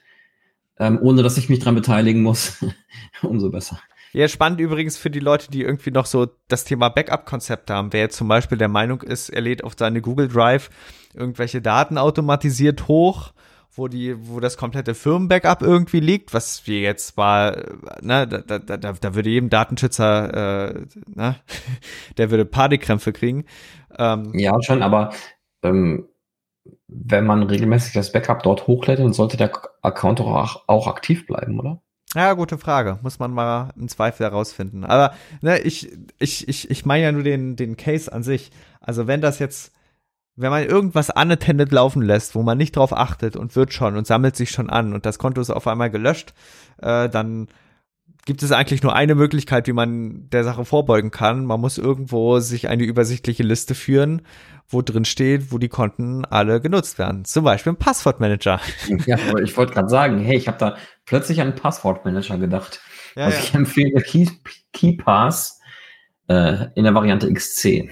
[0.79, 2.63] ähm, ohne dass ich mich dran beteiligen muss,
[3.21, 3.79] umso besser.
[4.13, 7.93] Ja, spannend übrigens für die Leute, die irgendwie noch so das Thema Backup-Konzepte haben.
[7.93, 10.69] Wer jetzt zum Beispiel der Meinung ist, er lädt auf seine Google Drive
[11.13, 13.33] irgendwelche Daten automatisiert hoch,
[13.77, 17.55] wo die, wo das komplette Firmenbackup irgendwie liegt, was wir jetzt zwar,
[18.01, 21.35] ne, da, da, da, da würde jedem Datenschützer, äh, ne,
[22.17, 23.45] der würde Partykrämpfe kriegen.
[23.97, 25.11] Ähm, ja, schon, aber
[25.63, 26.07] ähm,
[26.87, 31.59] wenn man regelmäßig das Backup dort hochlädt, dann sollte der Account auch, auch aktiv bleiben,
[31.59, 31.81] oder?
[32.15, 32.99] Ja, gute Frage.
[33.01, 34.85] Muss man mal im Zweifel herausfinden.
[34.85, 38.51] Aber ne, ich, ich, ich, ich meine ja nur den, den Case an sich.
[38.79, 39.73] Also wenn das jetzt,
[40.37, 44.05] wenn man irgendwas unattended laufen lässt, wo man nicht drauf achtet und wird schon und
[44.07, 46.33] sammelt sich schon an und das Konto ist auf einmal gelöscht,
[46.81, 47.47] äh, dann
[48.25, 51.45] gibt es eigentlich nur eine Möglichkeit, wie man der Sache vorbeugen kann.
[51.45, 54.21] Man muss irgendwo sich eine übersichtliche Liste führen,
[54.67, 57.25] wo drin steht, wo die Konten alle genutzt werden.
[57.25, 58.59] Zum Beispiel ein Passwortmanager.
[59.05, 62.81] Ja, aber ich wollte gerade sagen, hey, ich habe da plötzlich an Passwortmanager gedacht.
[63.15, 63.43] Ja, also ja.
[63.43, 64.27] ich empfehle Key,
[64.73, 65.61] KeyPass
[66.27, 67.89] äh, in der Variante XC.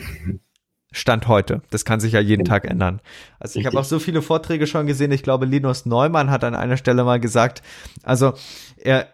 [0.96, 1.62] Stand heute.
[1.70, 3.02] Das kann sich ja jeden Tag ändern.
[3.40, 5.12] Also ich habe auch so viele Vorträge schon gesehen.
[5.12, 7.62] Ich glaube, Linus Neumann hat an einer Stelle mal gesagt,
[8.04, 8.34] also
[8.78, 9.08] er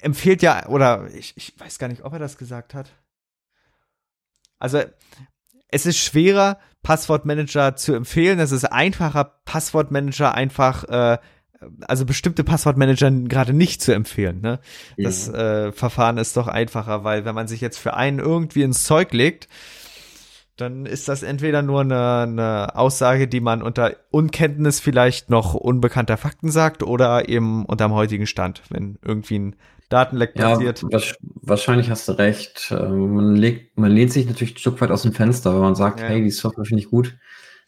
[0.00, 2.90] empfiehlt ja, oder ich, ich weiß gar nicht, ob er das gesagt hat.
[4.58, 4.82] Also
[5.68, 8.38] es ist schwerer, Passwortmanager zu empfehlen.
[8.38, 11.18] Es ist einfacher, Passwortmanager einfach, äh,
[11.80, 14.40] also bestimmte Passwortmanager gerade nicht zu empfehlen.
[14.40, 14.60] Ne?
[14.96, 15.08] Ja.
[15.08, 18.84] Das äh, Verfahren ist doch einfacher, weil wenn man sich jetzt für einen irgendwie ins
[18.84, 19.48] Zeug legt,
[20.56, 26.16] dann ist das entweder nur eine, eine Aussage, die man unter Unkenntnis vielleicht noch unbekannter
[26.16, 29.56] Fakten sagt oder eben unterm heutigen Stand, wenn irgendwie ein
[29.88, 30.84] Datenleck passiert.
[30.90, 31.00] Ja,
[31.42, 32.72] wahrscheinlich hast du recht.
[32.76, 35.74] Ähm, man, legt, man lehnt sich natürlich ein Stück weit aus dem Fenster, wenn man
[35.74, 36.06] sagt, ja.
[36.06, 37.16] hey, die Software finde ich gut,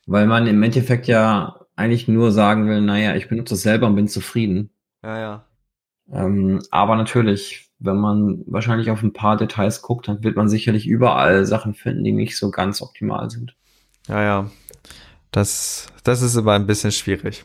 [0.06, 3.96] weil man im Endeffekt ja eigentlich nur sagen will, naja, ich benutze es selber und
[3.96, 4.70] bin zufrieden.
[5.02, 5.46] Ja, ja.
[6.10, 10.86] Ähm, aber natürlich, wenn man wahrscheinlich auf ein paar Details guckt, dann wird man sicherlich
[10.86, 13.54] überall Sachen finden, die nicht so ganz optimal sind.
[14.08, 14.50] Ja, ja.
[15.30, 17.44] Das, das ist aber ein bisschen schwierig.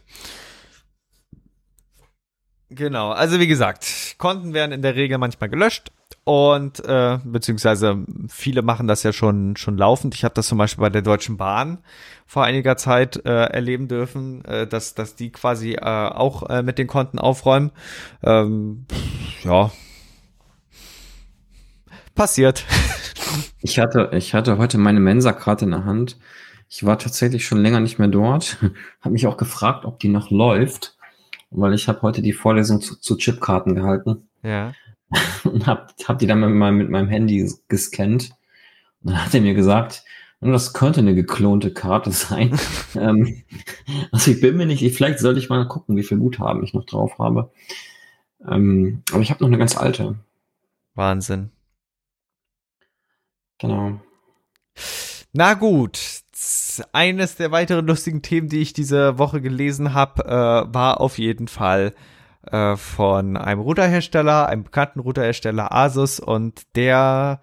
[2.70, 5.92] Genau, also wie gesagt, Konten werden in der Regel manchmal gelöscht
[6.24, 10.16] und äh, beziehungsweise viele machen das ja schon schon laufend.
[10.16, 11.80] Ich habe das zum Beispiel bei der Deutschen Bahn
[12.26, 16.78] vor einiger Zeit äh, erleben dürfen, äh, dass dass die quasi äh, auch äh, mit
[16.78, 17.72] den Konten aufräumen.
[18.24, 18.86] Ähm,
[19.44, 19.72] ja,
[22.16, 22.66] passiert.
[23.62, 26.18] Ich hatte ich hatte heute meine Mensa-Karte in der Hand.
[26.70, 28.58] Ich war tatsächlich schon länger nicht mehr dort.
[29.02, 30.98] habe mich auch gefragt, ob die noch läuft
[31.52, 34.30] weil ich habe heute die Vorlesung zu, zu Chipkarten gehalten.
[34.42, 34.74] Ja.
[35.44, 38.32] Und habe hab die dann mit meinem, mit meinem Handy gescannt.
[39.04, 40.04] Und dann hat er mir gesagt,
[40.40, 42.58] das könnte eine geklonte Karte sein.
[42.96, 43.44] ähm,
[44.12, 46.86] also ich bin mir nicht, vielleicht sollte ich mal gucken, wie viel Guthaben ich noch
[46.86, 47.52] drauf habe.
[48.48, 50.16] Ähm, aber ich habe noch eine ganz alte.
[50.96, 51.52] Wahnsinn.
[53.62, 54.00] Genau.
[55.34, 56.00] Na gut,
[56.92, 61.48] eines der weiteren lustigen Themen, die ich diese Woche gelesen habe, äh, war auf jeden
[61.48, 61.94] Fall
[62.48, 67.42] äh, von einem Routerhersteller, einem bekannten Routerhersteller Asus und der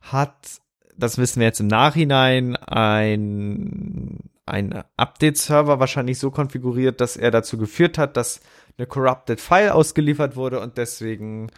[0.00, 0.60] hat,
[0.96, 7.56] das wissen wir jetzt im Nachhinein, ein ein Update-Server wahrscheinlich so konfiguriert, dass er dazu
[7.56, 8.40] geführt hat, dass
[8.76, 11.50] eine corrupted File ausgeliefert wurde und deswegen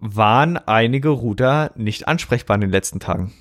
[0.00, 3.32] waren einige Router nicht ansprechbar in den letzten Tagen.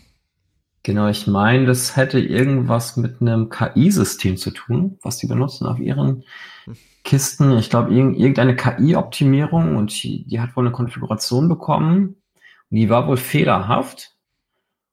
[0.83, 5.79] Genau, ich meine, das hätte irgendwas mit einem KI-System zu tun, was die benutzen auf
[5.79, 6.23] ihren
[7.03, 7.57] Kisten.
[7.57, 12.15] Ich glaube, irgendeine KI-Optimierung und die, hat wohl eine Konfiguration bekommen
[12.69, 14.15] und die war wohl fehlerhaft.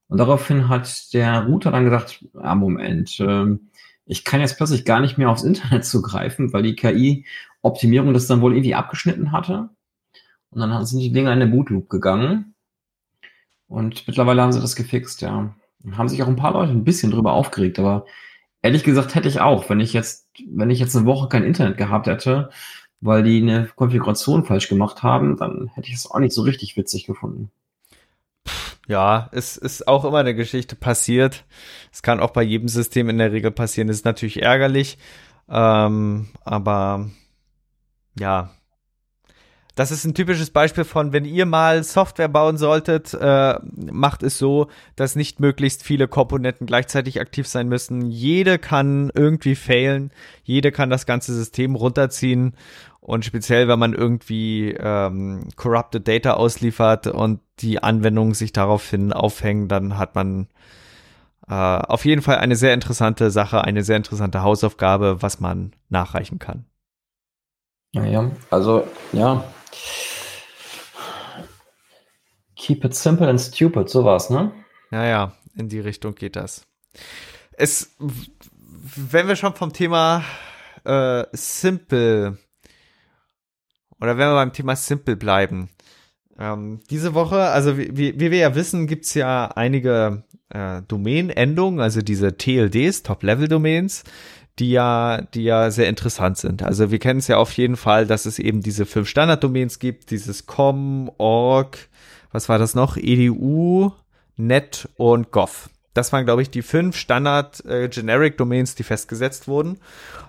[0.09, 3.57] Und daraufhin hat der Router dann gesagt, ah, Moment, äh,
[4.07, 8.41] ich kann jetzt plötzlich gar nicht mehr aufs Internet zugreifen, weil die KI-Optimierung das dann
[8.41, 9.71] wohl irgendwie abgeschnitten hatte.
[10.57, 12.55] Und dann sind die Dinger in den Bootloop gegangen.
[13.69, 15.55] Und mittlerweile haben sie das gefixt, ja
[15.95, 18.07] haben sich auch ein paar Leute ein bisschen drüber aufgeregt, aber
[18.63, 21.77] ehrlich gesagt hätte ich auch, wenn ich jetzt, wenn ich jetzt eine Woche kein Internet
[21.77, 22.51] gehabt hätte,
[23.01, 26.77] weil die eine Konfiguration falsch gemacht haben, dann hätte ich es auch nicht so richtig
[26.77, 27.51] witzig gefunden.
[28.89, 31.45] Ja, es ist auch immer eine Geschichte passiert.
[31.93, 33.89] Es kann auch bei jedem System in der Regel passieren.
[33.89, 34.97] Das ist natürlich ärgerlich,
[35.49, 37.11] ähm, aber
[38.19, 38.51] ja,
[39.77, 44.39] das ist ein typisches Beispiel von, wenn ihr mal Software bauen solltet, äh, macht es
[44.39, 48.11] so, dass nicht möglichst viele Komponenten gleichzeitig aktiv sein müssen.
[48.11, 50.13] Jede kann irgendwie failen,
[50.43, 52.55] jede kann das ganze System runterziehen
[53.01, 59.69] und speziell, wenn man irgendwie ähm, corrupted Data ausliefert und die Anwendungen sich daraufhin aufhängen,
[59.69, 60.49] dann hat man
[61.49, 66.39] äh, auf jeden Fall eine sehr interessante Sache, eine sehr interessante Hausaufgabe, was man nachreichen
[66.39, 66.65] kann.
[67.93, 69.45] Naja, also ja.
[72.57, 74.53] Keep it simple and stupid, sowas, ne?
[74.91, 76.67] Ja, ja, in die Richtung geht das.
[77.53, 80.25] Es, wenn wir schon vom Thema
[80.85, 82.39] äh, Simple
[84.01, 85.71] oder wenn wir beim Thema Simple bleiben,
[86.39, 91.81] ähm, diese Woche, also wie, wie, wie wir ja wissen, gibt's ja einige äh, Domain-Endungen,
[91.81, 94.05] also diese TLDs, Top-Level-Domains,
[94.59, 96.63] die ja, die ja sehr interessant sind.
[96.63, 100.11] Also wir kennen es ja auf jeden Fall, dass es eben diese fünf Standard-Domains gibt,
[100.11, 101.77] dieses com, org,
[102.33, 103.93] was war das noch, edu,
[104.37, 105.71] net und gov.
[105.93, 109.79] Das waren, glaube ich, die fünf Standard-Generic-Domains, äh, die festgesetzt wurden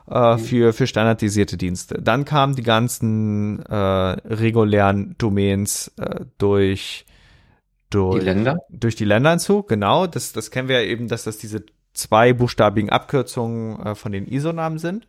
[0.10, 0.40] äh, mhm.
[0.40, 2.02] für, für standardisierte Dienste.
[2.02, 7.06] Dann kamen die ganzen äh, regulären Domains äh, durch,
[7.90, 8.60] durch die Länder.
[8.70, 10.08] Durch die Länder hinzu, genau.
[10.08, 11.66] Das, das kennen wir ja eben, dass das diese
[11.98, 15.08] zwei buchstabigen Abkürzungen äh, von den ISO-Namen sind.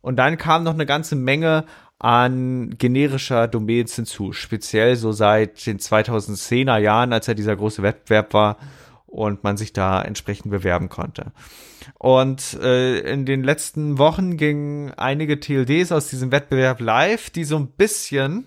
[0.00, 1.64] Und dann kam noch eine ganze Menge
[1.98, 8.32] an generischer Domains hinzu, speziell so seit den 2010er Jahren, als ja dieser große Wettbewerb
[8.32, 8.56] war
[9.06, 11.32] und man sich da entsprechend bewerben konnte.
[11.98, 17.56] Und äh, in den letzten Wochen gingen einige TLDs aus diesem Wettbewerb live, die so
[17.56, 18.46] ein bisschen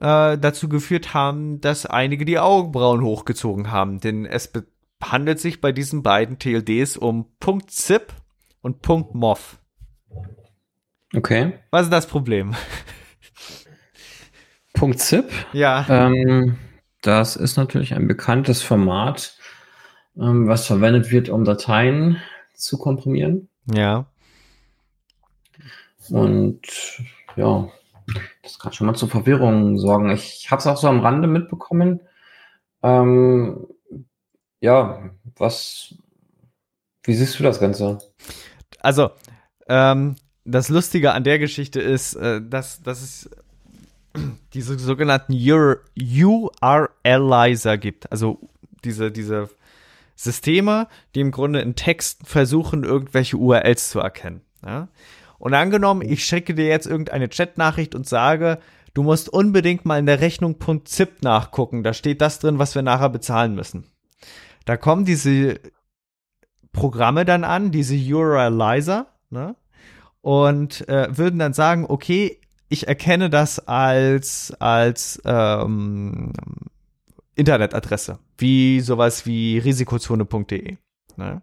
[0.00, 4.00] äh, dazu geführt haben, dass einige die Augenbrauen hochgezogen haben.
[4.00, 4.50] Denn es
[5.02, 7.26] handelt sich bei diesen beiden TLDs um
[7.66, 8.12] .zip
[8.60, 9.58] und .mov.
[11.14, 11.54] Okay.
[11.70, 12.54] Was ist das Problem?
[14.96, 15.30] .zip?
[15.52, 15.86] Ja.
[15.88, 16.58] Ähm,
[17.02, 19.36] das ist natürlich ein bekanntes Format,
[20.16, 22.20] ähm, was verwendet wird, um Dateien
[22.54, 23.48] zu komprimieren.
[23.72, 24.06] Ja.
[26.10, 26.60] Und
[27.36, 27.68] ja,
[28.42, 30.10] das kann schon mal zur Verwirrung sorgen.
[30.10, 32.00] Ich habe es auch so am Rande mitbekommen.
[32.82, 33.66] Ähm,
[34.60, 35.94] ja, was,
[37.04, 37.98] wie siehst du das Ganze?
[38.80, 39.10] Also,
[39.68, 43.30] ähm, das Lustige an der Geschichte ist, äh, dass, dass es
[44.54, 48.10] diese sogenannten URLizer gibt.
[48.10, 48.50] Also
[48.84, 49.50] diese, diese
[50.16, 54.40] Systeme, die im Grunde in Text versuchen, irgendwelche URLs zu erkennen.
[54.64, 54.88] Ja?
[55.38, 58.58] Und angenommen, ich schicke dir jetzt irgendeine Chatnachricht und sage,
[58.94, 61.84] du musst unbedingt mal in der Rechnung .zip nachgucken.
[61.84, 63.84] Da steht das drin, was wir nachher bezahlen müssen.
[64.68, 65.60] Da kommen diese
[66.72, 69.56] Programme dann an, diese URLizer, ne?
[70.20, 76.34] Und äh, würden dann sagen, okay, ich erkenne das als, als ähm,
[77.34, 80.76] Internetadresse, wie sowas wie risikozone.de.
[81.16, 81.40] Ne?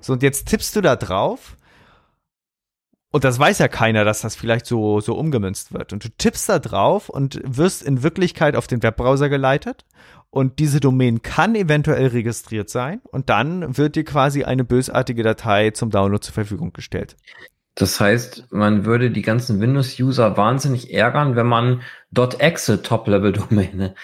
[0.00, 1.58] So, und jetzt tippst du da drauf
[3.10, 5.92] und das weiß ja keiner, dass das vielleicht so, so umgemünzt wird.
[5.92, 9.84] Und du tippst da drauf und wirst in Wirklichkeit auf den Webbrowser geleitet
[10.34, 15.70] und diese Domain kann eventuell registriert sein und dann wird dir quasi eine bösartige Datei
[15.70, 17.14] zum Download zur Verfügung gestellt.
[17.76, 21.82] Das heißt, man würde die ganzen Windows-User wahnsinnig ärgern, wenn man
[22.38, 23.94] .exe Top-Level-Domäne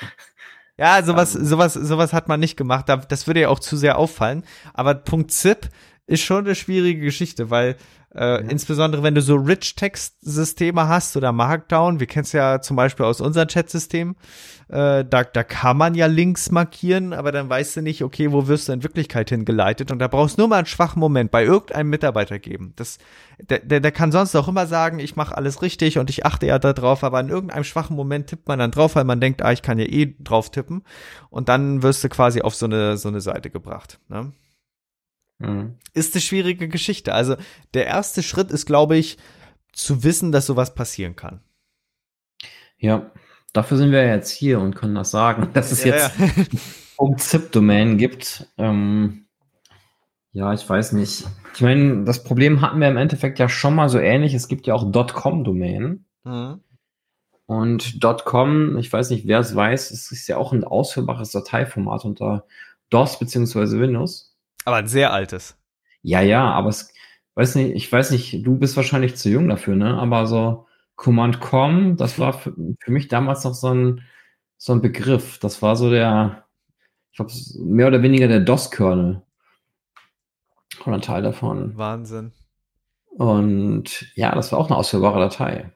[0.79, 2.87] ja, sowas, sowas, sowas hat man nicht gemacht.
[2.89, 4.45] Das würde ja auch zu sehr auffallen.
[4.73, 5.69] Aber .zip
[6.07, 7.77] ist schon eine schwierige Geschichte, weil
[8.15, 8.37] äh, ja.
[8.39, 13.21] Insbesondere wenn du so Rich-Text-Systeme hast oder Markdown, wir kennen es ja zum Beispiel aus
[13.21, 14.17] unserem Chat-System,
[14.69, 18.49] äh, da, da kann man ja Links markieren, aber dann weißt du nicht, okay, wo
[18.49, 21.45] wirst du in Wirklichkeit hingeleitet und da brauchst du nur mal einen schwachen Moment bei
[21.45, 22.73] irgendeinem Mitarbeiter geben.
[22.77, 22.99] Das,
[23.39, 26.47] der, der, der kann sonst auch immer sagen, ich mache alles richtig und ich achte
[26.47, 29.43] ja da drauf, aber in irgendeinem schwachen Moment tippt man dann drauf, weil man denkt,
[29.43, 30.83] ah, ich kann ja eh drauf tippen
[31.31, 34.01] und dann wirst du quasi auf so eine, so eine Seite gebracht.
[34.09, 34.33] Ne?
[35.41, 35.77] Mhm.
[35.95, 37.13] Ist eine schwierige Geschichte.
[37.13, 37.37] Also
[37.75, 39.19] der erste Schritt ist, glaube ich,
[39.73, 41.41] zu wissen, dass sowas passieren kann.
[42.79, 43.11] Ja,
[43.53, 47.17] dafür sind wir jetzt hier und können das sagen, dass es ja, jetzt ja.
[47.17, 48.47] ZIP-Domain gibt.
[48.59, 49.27] Ähm,
[50.33, 51.27] ja, ich weiß nicht.
[51.55, 54.35] Ich meine, das Problem hatten wir im Endeffekt ja schon mal so ähnlich.
[54.35, 56.07] Es gibt ja auch .com-Domänen.
[56.25, 56.61] Mhm.
[57.47, 62.05] Und .com, ich weiß nicht, wer es weiß, es ist ja auch ein ausführbares Dateiformat
[62.05, 62.47] unter
[62.91, 63.81] DOS bzw.
[63.81, 64.30] Windows.
[64.65, 65.57] Aber ein sehr altes.
[66.03, 66.93] Ja, ja, aber es,
[67.35, 69.99] weiß nicht, ich weiß nicht, du bist wahrscheinlich zu jung dafür, ne?
[69.99, 74.03] Aber so Command Com, das war für, für mich damals noch so ein,
[74.59, 75.39] so ein Begriff.
[75.39, 76.47] Das war so der,
[77.11, 79.23] ich glaube, mehr oder weniger der DOS-Kernel.
[80.85, 81.77] Oder ein Teil davon.
[81.77, 82.33] Wahnsinn.
[83.11, 85.73] Und ja, das war auch eine ausführbare Datei.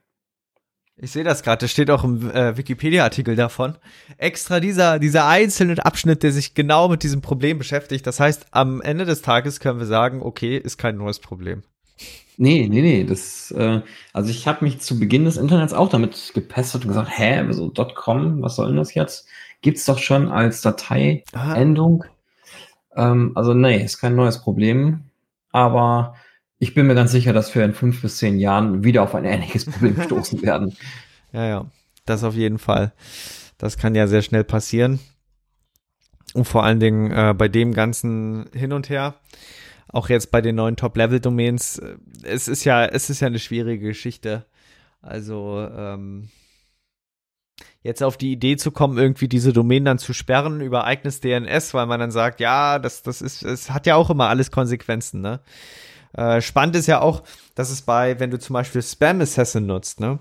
[0.96, 3.76] Ich sehe das gerade, das steht auch im äh, Wikipedia-Artikel davon.
[4.16, 8.06] Extra dieser, dieser einzelne Abschnitt, der sich genau mit diesem Problem beschäftigt.
[8.06, 11.64] Das heißt, am Ende des Tages können wir sagen, okay, ist kein neues Problem.
[12.36, 13.04] Nee, nee, nee.
[13.04, 13.80] Das, äh,
[14.12, 17.70] also ich habe mich zu Beginn des Internets auch damit gepestet und gesagt, hä, so
[17.70, 19.26] .com, was soll denn das jetzt?
[19.62, 22.04] Gibt's doch schon als Dateiendung.
[22.94, 25.10] Ähm, also nee, ist kein neues Problem.
[25.50, 26.14] Aber
[26.58, 29.24] ich bin mir ganz sicher, dass wir in fünf bis zehn Jahren wieder auf ein
[29.24, 30.76] ähnliches Problem stoßen werden.
[31.32, 31.66] Ja, ja,
[32.06, 32.92] das auf jeden Fall.
[33.58, 35.00] Das kann ja sehr schnell passieren.
[36.34, 39.14] Und vor allen Dingen äh, bei dem ganzen Hin und Her,
[39.88, 43.88] auch jetzt bei den neuen Top-Level-Domains, äh, es ist ja, es ist ja eine schwierige
[43.88, 44.46] Geschichte.
[45.00, 46.30] Also ähm,
[47.82, 51.74] jetzt auf die Idee zu kommen, irgendwie diese Domain dann zu sperren über eigenes DNS,
[51.74, 55.20] weil man dann sagt, ja, das, das ist, es hat ja auch immer alles Konsequenzen,
[55.20, 55.40] ne?
[56.14, 57.22] Äh, spannend ist ja auch,
[57.54, 60.20] dass es bei, wenn du zum Beispiel Spam Assassin nutzt, ne?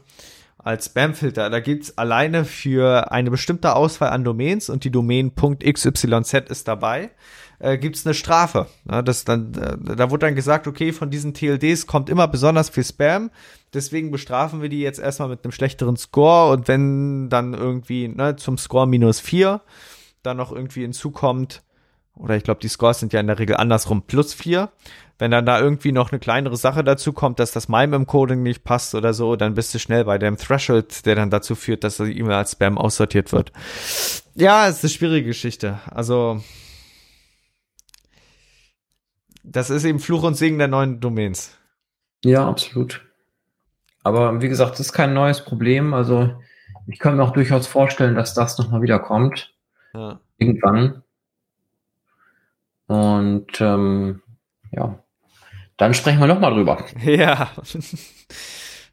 [0.58, 6.06] Als Spamfilter, da gibt's alleine für eine bestimmte Auswahl an Domains und die Domain .xyz
[6.50, 7.12] ist dabei,
[7.60, 8.68] äh, gibt's eine Strafe.
[8.86, 9.04] Ne?
[9.04, 12.86] Das dann, äh, da wurde dann gesagt, okay, von diesen TLDs kommt immer besonders viel
[12.86, 13.30] Spam,
[13.74, 18.38] deswegen bestrafen wir die jetzt erstmal mit einem schlechteren Score und wenn dann irgendwie ne,
[18.38, 19.62] zum Score minus vier
[20.22, 21.62] dann noch irgendwie hinzukommt,
[22.16, 24.72] oder ich glaube, die Scores sind ja in der Regel andersrum, plus vier.
[25.20, 28.96] Wenn dann da irgendwie noch eine kleinere Sache dazu kommt, dass das MIME-Encoding nicht passt
[28.96, 32.18] oder so, dann bist du schnell bei dem Threshold, der dann dazu führt, dass die
[32.18, 33.52] E-Mail als Spam aussortiert wird.
[34.36, 35.80] Ja, es ist eine schwierige Geschichte.
[35.90, 36.42] Also,
[39.44, 41.58] das ist eben Fluch und Segen der neuen Domains.
[42.26, 43.06] Ja, absolut.
[44.04, 45.94] Aber wie gesagt, das ist kein neues Problem.
[45.94, 46.34] Also,
[46.88, 49.54] ich kann mir auch durchaus vorstellen, dass das nochmal wiederkommt.
[49.94, 50.20] Ja.
[50.38, 51.04] Irgendwann.
[52.88, 54.22] Und ähm,
[54.72, 55.04] ja,
[55.78, 56.84] dann sprechen wir nochmal drüber.
[57.04, 57.50] Ja,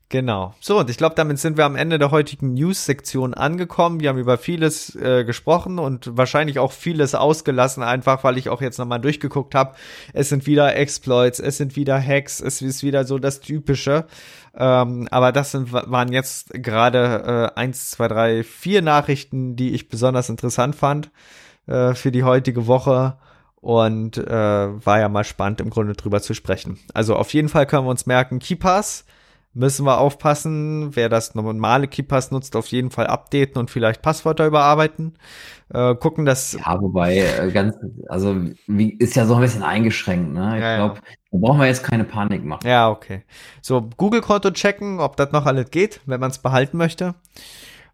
[0.08, 0.54] genau.
[0.60, 4.00] So, und ich glaube, damit sind wir am Ende der heutigen News-Sektion angekommen.
[4.00, 8.60] Wir haben über vieles äh, gesprochen und wahrscheinlich auch vieles ausgelassen, einfach weil ich auch
[8.60, 9.74] jetzt nochmal durchgeguckt habe.
[10.12, 14.06] Es sind wieder Exploits, es sind wieder Hacks, es ist wieder so das Typische.
[14.56, 19.88] Ähm, aber das sind, waren jetzt gerade äh, eins, zwei, drei, vier Nachrichten, die ich
[19.88, 21.10] besonders interessant fand
[21.66, 23.16] äh, für die heutige Woche
[23.60, 26.78] und äh, war ja mal spannend im Grunde drüber zu sprechen.
[26.94, 29.04] Also auf jeden Fall können wir uns merken, Keepers
[29.52, 30.94] müssen wir aufpassen.
[30.94, 35.18] Wer das normale Keepers nutzt, auf jeden Fall updaten und vielleicht Passwörter überarbeiten.
[35.72, 36.52] Äh, gucken, dass.
[36.52, 37.76] Ja, wobei, äh, ganz,
[38.08, 40.56] also wie, ist ja so ein bisschen eingeschränkt, ne?
[40.56, 41.02] Ich ja, glaube, ja.
[41.32, 42.66] da brauchen wir jetzt keine Panik machen.
[42.66, 43.24] Ja, okay.
[43.60, 47.14] So, Google-Konto checken, ob das noch alles geht, wenn man es behalten möchte.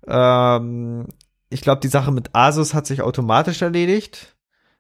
[0.07, 1.07] Ähm,
[1.49, 4.36] ich glaube, die Sache mit Asus hat sich automatisch erledigt.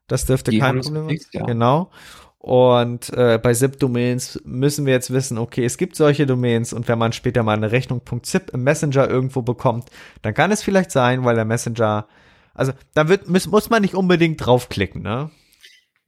[0.06, 1.18] Das dürfte die kein Problem sein.
[1.32, 1.44] Ja.
[1.44, 1.90] Genau.
[2.38, 6.96] Und äh, bei ZIP-Domains müssen wir jetzt wissen, okay, es gibt solche Domains und wenn
[6.96, 9.90] man später mal eine Rechnung .zip im Messenger irgendwo bekommt,
[10.22, 12.06] dann kann es vielleicht sein, weil der Messenger,
[12.54, 15.30] also da wird, muss, muss man nicht unbedingt draufklicken, ne?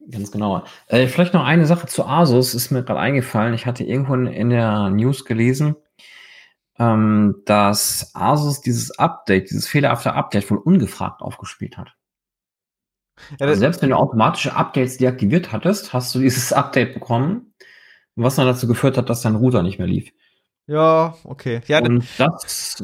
[0.09, 0.63] Ganz genau.
[0.87, 3.53] Äh, vielleicht noch eine Sache zu Asus, ist mir gerade eingefallen.
[3.53, 5.75] Ich hatte irgendwo in der News gelesen,
[6.79, 11.95] ähm, dass Asus dieses Update, dieses fehlerhafte Update wohl ungefragt aufgespielt hat.
[13.39, 17.53] Ja, also selbst wenn du automatische Updates deaktiviert hattest, hast du dieses Update bekommen,
[18.15, 20.11] was dann dazu geführt hat, dass dein Router nicht mehr lief.
[20.67, 21.61] Ja, okay.
[21.67, 22.83] Ja, Und das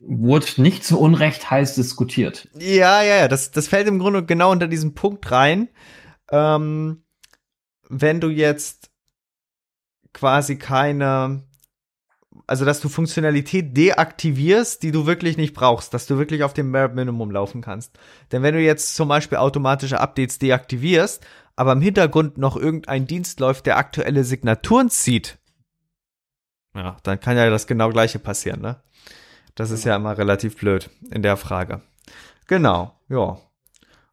[0.00, 2.48] wurde nicht zu Unrecht heiß diskutiert.
[2.54, 3.28] Ja, ja, ja.
[3.28, 5.68] Das, das fällt im Grunde genau unter diesen Punkt rein.
[6.30, 7.02] Ähm,
[7.88, 8.90] wenn du jetzt
[10.12, 11.42] quasi keine
[12.46, 16.72] also dass du Funktionalität deaktivierst, die du wirklich nicht brauchst, dass du wirklich auf dem
[16.72, 17.98] Bare Minimum laufen kannst.
[18.32, 21.24] Denn wenn du jetzt zum Beispiel automatische Updates deaktivierst,
[21.56, 25.38] aber im Hintergrund noch irgendein Dienst läuft, der aktuelle Signaturen zieht,
[26.74, 28.80] ja, dann kann ja das genau gleiche passieren, ne?
[29.56, 31.82] Das ist ja immer relativ blöd in der Frage.
[32.46, 33.38] Genau, ja.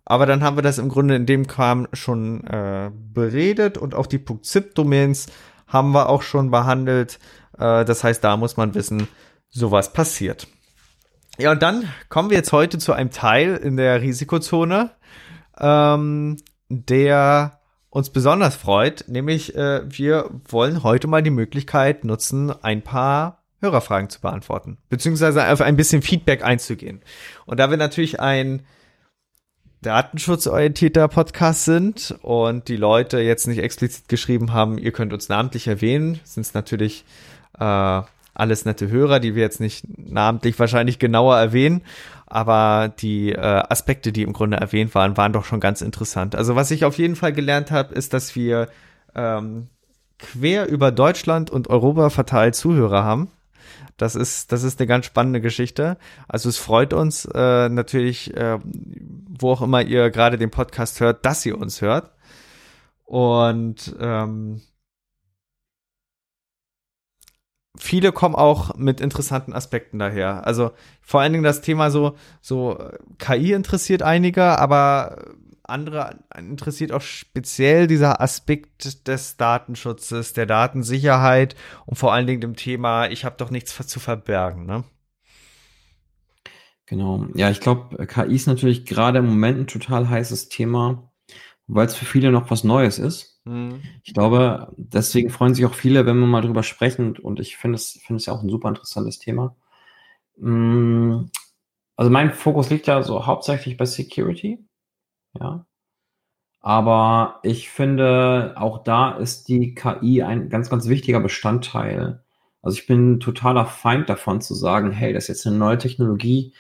[0.04, 4.08] Aber dann haben wir das im Grunde in dem Kram schon äh, beredet und auch
[4.08, 5.28] die .zip-Domains
[5.68, 7.20] haben wir auch schon behandelt.
[7.58, 9.08] Äh, das heißt, da muss man wissen,
[9.50, 10.48] sowas passiert.
[11.38, 14.92] Ja, und dann kommen wir jetzt heute zu einem Teil in der Risikozone,
[15.60, 16.38] ähm,
[16.70, 23.44] der uns besonders freut, nämlich äh, wir wollen heute mal die Möglichkeit nutzen, ein paar
[23.60, 27.02] Hörerfragen zu beantworten, beziehungsweise auf ein bisschen Feedback einzugehen.
[27.46, 28.66] Und da wir natürlich ein
[29.82, 35.68] datenschutzorientierter Podcast sind und die Leute jetzt nicht explizit geschrieben haben, ihr könnt uns namentlich
[35.68, 37.06] erwähnen, sind es natürlich
[37.60, 38.02] äh,
[38.34, 41.82] alles nette Hörer, die wir jetzt nicht namentlich wahrscheinlich genauer erwähnen,
[42.26, 46.36] aber die äh, Aspekte, die im Grunde erwähnt waren, waren doch schon ganz interessant.
[46.36, 48.68] Also was ich auf jeden Fall gelernt habe, ist, dass wir
[49.16, 49.68] ähm,
[50.20, 53.30] quer über Deutschland und Europa verteilt Zuhörer haben.
[53.98, 55.98] Das ist, das ist eine ganz spannende Geschichte.
[56.28, 61.26] Also es freut uns äh, natürlich, äh, wo auch immer ihr gerade den Podcast hört,
[61.26, 62.12] dass ihr uns hört.
[63.06, 64.62] Und ähm,
[67.76, 70.46] viele kommen auch mit interessanten Aspekten daher.
[70.46, 70.72] Also
[71.02, 72.78] vor allen Dingen das Thema so, so
[73.18, 75.26] KI interessiert einige, aber
[75.68, 81.56] andere interessiert auch speziell dieser Aspekt des Datenschutzes, der Datensicherheit
[81.86, 84.66] und vor allen Dingen dem Thema, ich habe doch nichts zu verbergen.
[84.66, 84.84] Ne?
[86.88, 87.28] Genau.
[87.36, 91.12] Ja, ich glaube, KI ist natürlich gerade im Moment ein total heißes Thema,
[91.68, 93.42] weil es für viele noch was Neues ist.
[93.44, 93.82] Mhm.
[94.04, 97.18] Ich glaube, deswegen freuen sich auch viele, wenn wir mal drüber sprechen.
[97.18, 99.58] Und ich finde es, finde es ja auch ein super interessantes Thema.
[100.38, 101.26] Mm,
[101.98, 104.67] also mein Fokus liegt ja so hauptsächlich bei Security.
[105.40, 105.66] Ja.
[106.62, 112.24] Aber ich finde, auch da ist die KI ein ganz, ganz wichtiger Bestandteil.
[112.62, 116.54] Also ich bin totaler Feind davon zu sagen, hey, das ist jetzt eine neue Technologie.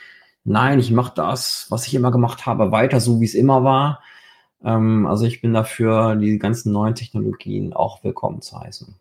[0.45, 4.01] Nein, ich mache das, was ich immer gemacht habe, weiter so, wie es immer war.
[4.63, 8.95] Ähm, also ich bin dafür, die ganzen neuen Technologien auch willkommen zu heißen.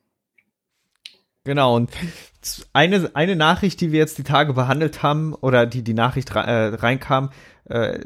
[1.46, 1.90] Genau, und
[2.72, 6.40] eine, eine Nachricht, die wir jetzt die Tage behandelt haben, oder die die Nachricht äh,
[6.40, 7.30] reinkam,
[7.66, 8.00] äh,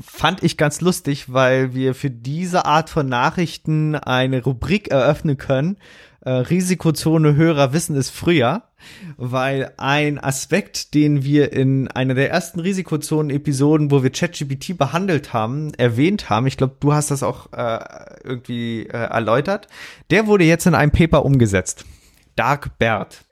[0.00, 5.76] fand ich ganz lustig, weil wir für diese Art von Nachrichten eine Rubrik eröffnen können.
[6.22, 8.64] Äh, Risikozone Hörer wissen es früher,
[9.16, 15.72] weil ein Aspekt, den wir in einer der ersten Risikozonen-Episoden, wo wir ChatGPT behandelt haben,
[15.74, 17.78] erwähnt haben, ich glaube, du hast das auch äh,
[18.24, 19.68] irgendwie äh, erläutert,
[20.10, 21.84] der wurde jetzt in einem Paper umgesetzt.
[22.36, 23.24] Dark Bert.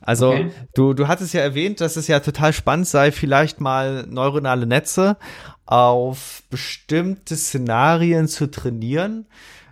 [0.00, 0.50] Also okay.
[0.74, 5.16] du, du hattest ja erwähnt, dass es ja total spannend sei, vielleicht mal neuronale Netze
[5.64, 9.26] auf bestimmte Szenarien zu trainieren,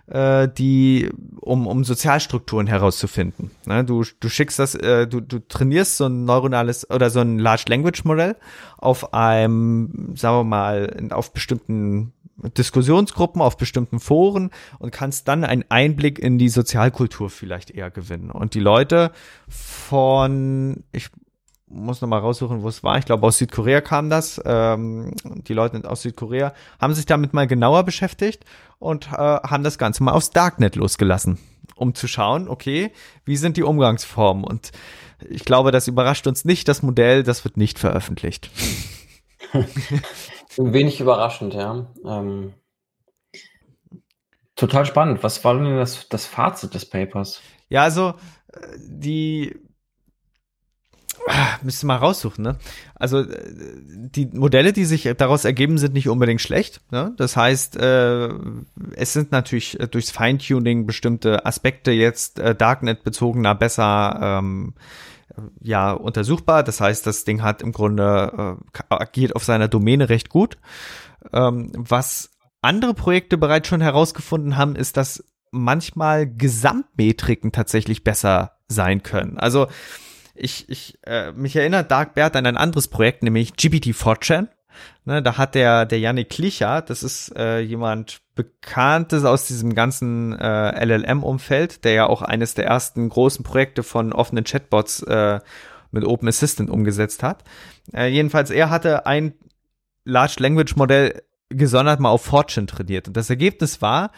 [0.07, 1.09] äh, die,
[1.39, 3.51] um, um Sozialstrukturen herauszufinden.
[3.65, 3.83] Ne?
[3.85, 7.65] Du, du schickst das, äh, du, du trainierst so ein neuronales oder so ein Large
[7.67, 8.35] Language Modell
[8.77, 15.65] auf einem, sagen wir mal, auf bestimmten Diskussionsgruppen auf bestimmten Foren und kannst dann einen
[15.69, 18.31] Einblick in die Sozialkultur vielleicht eher gewinnen.
[18.31, 19.11] Und die Leute
[19.47, 21.09] von, ich
[21.67, 22.97] muss noch mal raussuchen, wo es war.
[22.97, 24.41] Ich glaube, aus Südkorea kam das.
[24.45, 25.13] Ähm,
[25.47, 28.45] die Leute aus Südkorea haben sich damit mal genauer beschäftigt
[28.79, 31.39] und äh, haben das Ganze mal aufs Darknet losgelassen,
[31.75, 32.91] um zu schauen, okay,
[33.25, 34.43] wie sind die Umgangsformen?
[34.43, 34.71] Und
[35.29, 36.67] ich glaube, das überrascht uns nicht.
[36.67, 38.51] Das Modell, das wird nicht veröffentlicht.
[40.57, 41.87] Wenig überraschend, ja.
[42.05, 42.53] Ähm,
[44.55, 45.23] total spannend.
[45.23, 47.41] Was war denn das, das Fazit des Papers?
[47.69, 48.13] Ja, also
[48.53, 49.55] äh, die
[51.27, 52.57] ah, müsste mal raussuchen, ne?
[52.95, 56.81] Also äh, die Modelle, die sich daraus ergeben, sind nicht unbedingt schlecht.
[56.91, 57.13] Ne?
[57.17, 58.29] Das heißt, äh,
[58.95, 64.73] es sind natürlich durchs Feintuning bestimmte Aspekte jetzt äh, Darknet bezogener besser ähm,
[65.61, 66.63] ja untersuchbar.
[66.63, 70.57] Das heißt, das Ding hat im Grunde äh, agiert auf seiner Domäne recht gut.
[71.31, 72.31] Ähm, was
[72.61, 79.37] andere Projekte bereits schon herausgefunden haben, ist, dass manchmal Gesamtmetriken tatsächlich besser sein können.
[79.37, 79.67] Also
[80.33, 84.47] ich, ich äh, mich erinnert Dark Bert an ein anderes Projekt, nämlich GPT-4chan.
[85.05, 90.37] Ne, da hat der, der Yannick Klicher, das ist äh, jemand Bekanntes aus diesem ganzen
[90.37, 95.39] äh, LLM-Umfeld, der ja auch eines der ersten großen Projekte von offenen Chatbots äh,
[95.91, 97.43] mit Open Assistant umgesetzt hat.
[97.93, 99.33] Äh, jedenfalls, er hatte ein
[100.05, 103.07] Large Language Modell gesondert mal auf Fortune trainiert.
[103.07, 104.11] Und das Ergebnis war,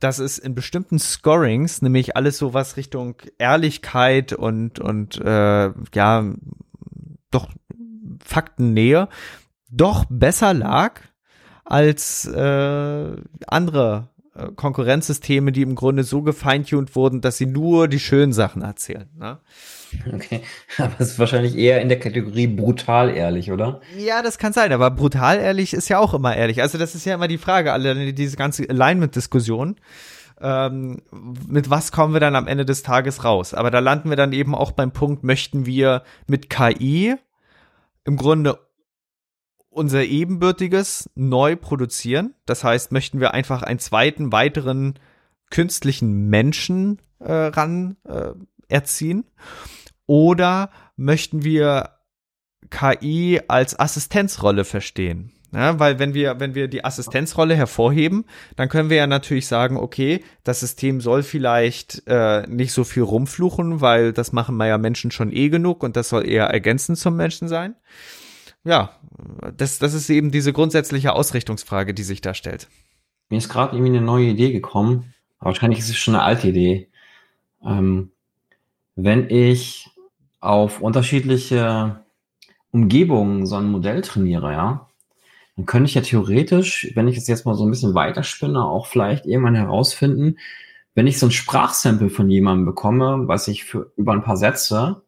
[0.00, 6.24] dass es in bestimmten Scorings, nämlich alles so was Richtung Ehrlichkeit und, und äh, ja,
[7.30, 7.50] doch
[8.24, 9.08] Faktennähe,
[9.70, 11.00] doch besser lag
[11.68, 13.16] als äh,
[13.46, 18.62] andere äh, Konkurrenzsysteme, die im Grunde so gefeintuned wurden, dass sie nur die schönen Sachen
[18.62, 19.08] erzählen.
[19.18, 19.38] Ne?
[20.14, 20.40] Okay,
[20.78, 23.82] aber es ist wahrscheinlich eher in der Kategorie brutal ehrlich, oder?
[23.98, 26.62] Ja, das kann sein, aber brutal ehrlich ist ja auch immer ehrlich.
[26.62, 29.76] Also das ist ja immer die Frage, alle diese ganze Alignment-Diskussion.
[30.40, 31.02] Ähm,
[31.48, 33.52] mit was kommen wir dann am Ende des Tages raus?
[33.52, 37.16] Aber da landen wir dann eben auch beim Punkt, möchten wir mit KI
[38.04, 38.58] im Grunde
[39.78, 42.34] unser Ebenbürtiges neu produzieren.
[42.44, 44.98] Das heißt, möchten wir einfach einen zweiten, weiteren
[45.50, 48.32] künstlichen Menschen äh, ran äh,
[48.68, 49.24] erziehen?
[50.06, 51.90] Oder möchten wir
[52.70, 55.32] KI als Assistenzrolle verstehen?
[55.52, 58.26] Ja, weil wenn wir, wenn wir die Assistenzrolle hervorheben,
[58.56, 63.02] dann können wir ja natürlich sagen, okay, das System soll vielleicht äh, nicht so viel
[63.02, 66.98] rumfluchen, weil das machen wir ja Menschen schon eh genug und das soll eher ergänzend
[66.98, 67.76] zum Menschen sein
[68.68, 68.90] ja,
[69.56, 72.68] das, das ist eben diese grundsätzliche Ausrichtungsfrage, die sich da stellt.
[73.30, 76.48] Mir ist gerade irgendwie eine neue Idee gekommen, aber wahrscheinlich ist es schon eine alte
[76.48, 76.88] Idee.
[77.64, 78.10] Ähm,
[78.94, 79.90] wenn ich
[80.40, 82.04] auf unterschiedliche
[82.70, 84.88] Umgebungen so ein Modell trainiere, ja,
[85.56, 88.86] dann könnte ich ja theoretisch, wenn ich es jetzt mal so ein bisschen weiterspinne, auch
[88.86, 90.36] vielleicht irgendwann herausfinden,
[90.94, 95.02] wenn ich so ein Sprachsample von jemandem bekomme, was ich für über ein paar Sätze,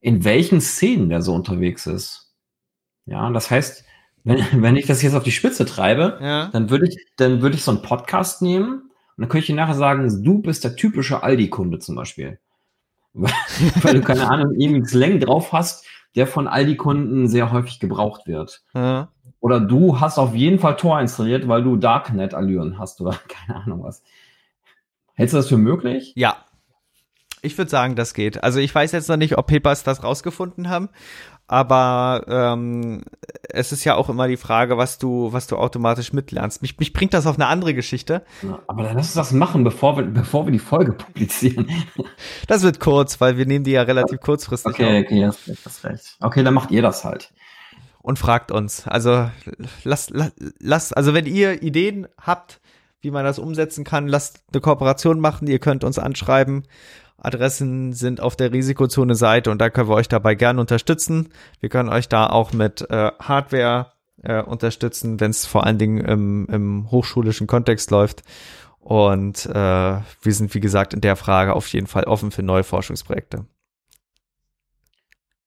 [0.00, 2.27] in welchen Szenen der so unterwegs ist.
[3.08, 3.84] Ja, das heißt,
[4.24, 6.48] wenn, wenn ich das jetzt auf die Spitze treibe, ja.
[6.48, 9.74] dann würde ich, dann würde ich so einen Podcast nehmen und dann könnte ich nachher
[9.74, 12.38] sagen, du bist der typische Aldi-Kunde zum Beispiel.
[13.14, 18.62] Weil du keine Ahnung, irgendwie Slang drauf hast, der von Aldi-Kunden sehr häufig gebraucht wird.
[18.74, 19.08] Ja.
[19.40, 23.82] Oder du hast auf jeden Fall Tor installiert, weil du Darknet-Allüren hast oder keine Ahnung
[23.82, 24.02] was.
[25.14, 26.12] Hältst du das für möglich?
[26.14, 26.44] Ja,
[27.42, 28.42] ich würde sagen, das geht.
[28.42, 30.88] Also ich weiß jetzt noch nicht, ob Papers das rausgefunden haben,
[31.46, 33.02] aber ähm,
[33.48, 36.60] es ist ja auch immer die Frage, was du, was du automatisch mitlernst.
[36.60, 38.22] Mich, mich bringt das auf eine andere Geschichte.
[38.42, 41.70] Ja, aber dann lass uns das machen, bevor wir, bevor wir die Folge publizieren.
[42.46, 45.06] Das wird kurz, weil wir nehmen die ja relativ kurzfristig Okay, auf.
[45.06, 46.16] okay, das, das recht.
[46.20, 47.32] Okay, dann macht ihr das halt.
[48.02, 48.86] Und fragt uns.
[48.86, 49.30] Also
[49.84, 50.12] lasst,
[50.60, 52.60] lasst, also wenn ihr Ideen habt,
[53.00, 55.48] wie man das umsetzen kann, lasst eine Kooperation machen.
[55.48, 56.64] Ihr könnt uns anschreiben
[57.18, 61.30] Adressen sind auf der Risikozone-Seite und da können wir euch dabei gerne unterstützen.
[61.60, 63.92] Wir können euch da auch mit äh, Hardware
[64.22, 68.22] äh, unterstützen, wenn es vor allen Dingen im, im hochschulischen Kontext läuft.
[68.78, 72.64] Und äh, wir sind, wie gesagt, in der Frage auf jeden Fall offen für neue
[72.64, 73.44] Forschungsprojekte.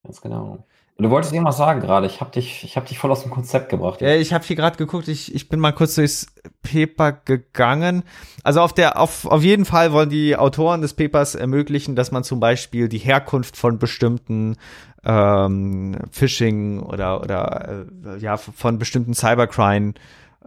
[0.04, 0.66] Ganz genau.
[1.02, 2.06] Du wolltest irgendwas sagen gerade.
[2.06, 4.02] Ich habe dich, ich hab dich voll aus dem Konzept gebracht.
[4.02, 5.08] Ja, ich habe hier gerade geguckt.
[5.08, 6.28] Ich, ich bin mal kurz durchs
[6.62, 8.04] Paper gegangen.
[8.44, 12.24] Also auf der, auf, auf jeden Fall wollen die Autoren des Papers ermöglichen, dass man
[12.24, 14.58] zum Beispiel die Herkunft von bestimmten
[15.04, 19.94] ähm, Phishing oder oder äh, ja von bestimmten Cybercrime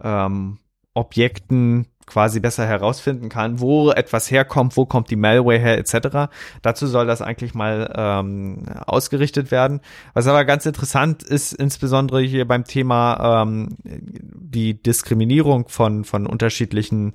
[0.01, 0.59] ähm,
[0.93, 6.31] Objekten quasi besser herausfinden kann, wo etwas herkommt, wo kommt die Malware her, etc.
[6.61, 9.81] Dazu soll das eigentlich mal ähm, ausgerichtet werden.
[10.13, 17.13] Was aber ganz interessant ist, insbesondere hier beim Thema ähm, die Diskriminierung von, von unterschiedlichen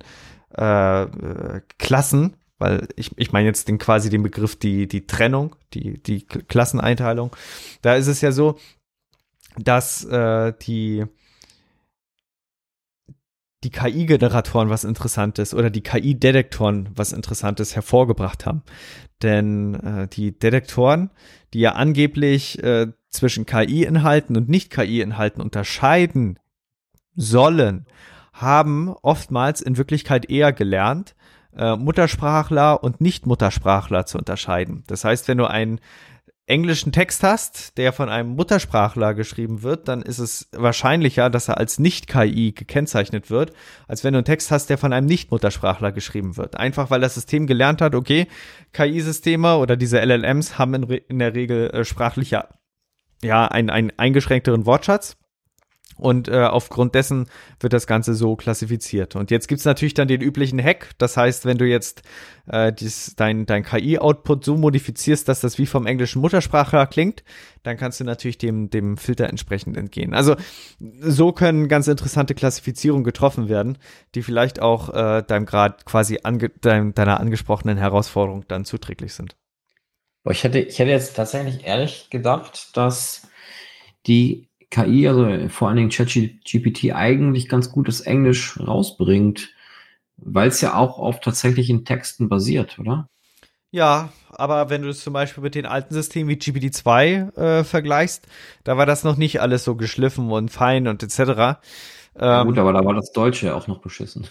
[0.53, 1.07] äh,
[1.77, 6.25] Klassen, weil ich, ich meine jetzt den quasi den Begriff die, die Trennung, die, die
[6.25, 7.35] Klasseneinteilung.
[7.81, 8.57] Da ist es ja so,
[9.57, 11.05] dass äh, die
[13.63, 18.63] die KI-Generatoren was Interessantes oder die KI-Detektoren was Interessantes hervorgebracht haben.
[19.21, 21.11] Denn äh, die Detektoren,
[21.53, 26.39] die ja angeblich äh, zwischen KI-Inhalten und Nicht-KI-Inhalten unterscheiden
[27.15, 27.85] sollen,
[28.33, 31.15] haben oftmals in Wirklichkeit eher gelernt,
[31.55, 34.83] äh, Muttersprachler und Nicht-Muttersprachler zu unterscheiden.
[34.87, 35.79] Das heißt, wenn du ein
[36.51, 41.57] englischen Text hast, der von einem Muttersprachler geschrieben wird, dann ist es wahrscheinlicher, dass er
[41.57, 43.53] als Nicht-KI gekennzeichnet wird,
[43.87, 46.57] als wenn du einen Text hast, der von einem Nicht-Muttersprachler geschrieben wird.
[46.57, 48.27] Einfach weil das System gelernt hat, okay,
[48.73, 52.49] KI-Systeme oder diese LLMs haben in, in der Regel äh, sprachlicher,
[53.23, 55.15] ja, einen, einen eingeschränkteren Wortschatz
[56.01, 57.27] und äh, aufgrund dessen
[57.59, 59.15] wird das Ganze so klassifiziert.
[59.15, 60.89] Und jetzt gibt's natürlich dann den üblichen Hack.
[60.97, 62.01] Das heißt, wenn du jetzt
[62.47, 67.23] äh, dies, dein, dein KI-Output so modifizierst, dass das wie vom englischen Muttersprachler klingt,
[67.61, 70.15] dann kannst du natürlich dem, dem Filter entsprechend entgehen.
[70.15, 70.35] Also
[70.79, 73.77] so können ganz interessante Klassifizierungen getroffen werden,
[74.15, 79.35] die vielleicht auch äh, deinem Grad quasi ange dein, deiner angesprochenen Herausforderung dann zuträglich sind.
[80.27, 83.27] Ich hätte, ich hätte jetzt tatsächlich ehrlich gedacht, dass
[84.07, 89.53] die KI, also vor allen Dingen ChatGPT, eigentlich ganz gutes Englisch rausbringt,
[90.17, 93.07] weil es ja auch auf tatsächlichen Texten basiert, oder?
[93.73, 98.27] Ja, aber wenn du es zum Beispiel mit den alten Systemen wie GPT-2 äh, vergleichst,
[98.63, 101.61] da war das noch nicht alles so geschliffen und fein und etc.
[102.19, 104.27] Ja, gut, ähm, aber da war das Deutsche auch noch beschissen.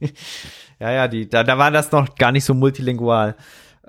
[0.80, 3.36] ja, ja, die, da, da war das noch gar nicht so multilingual.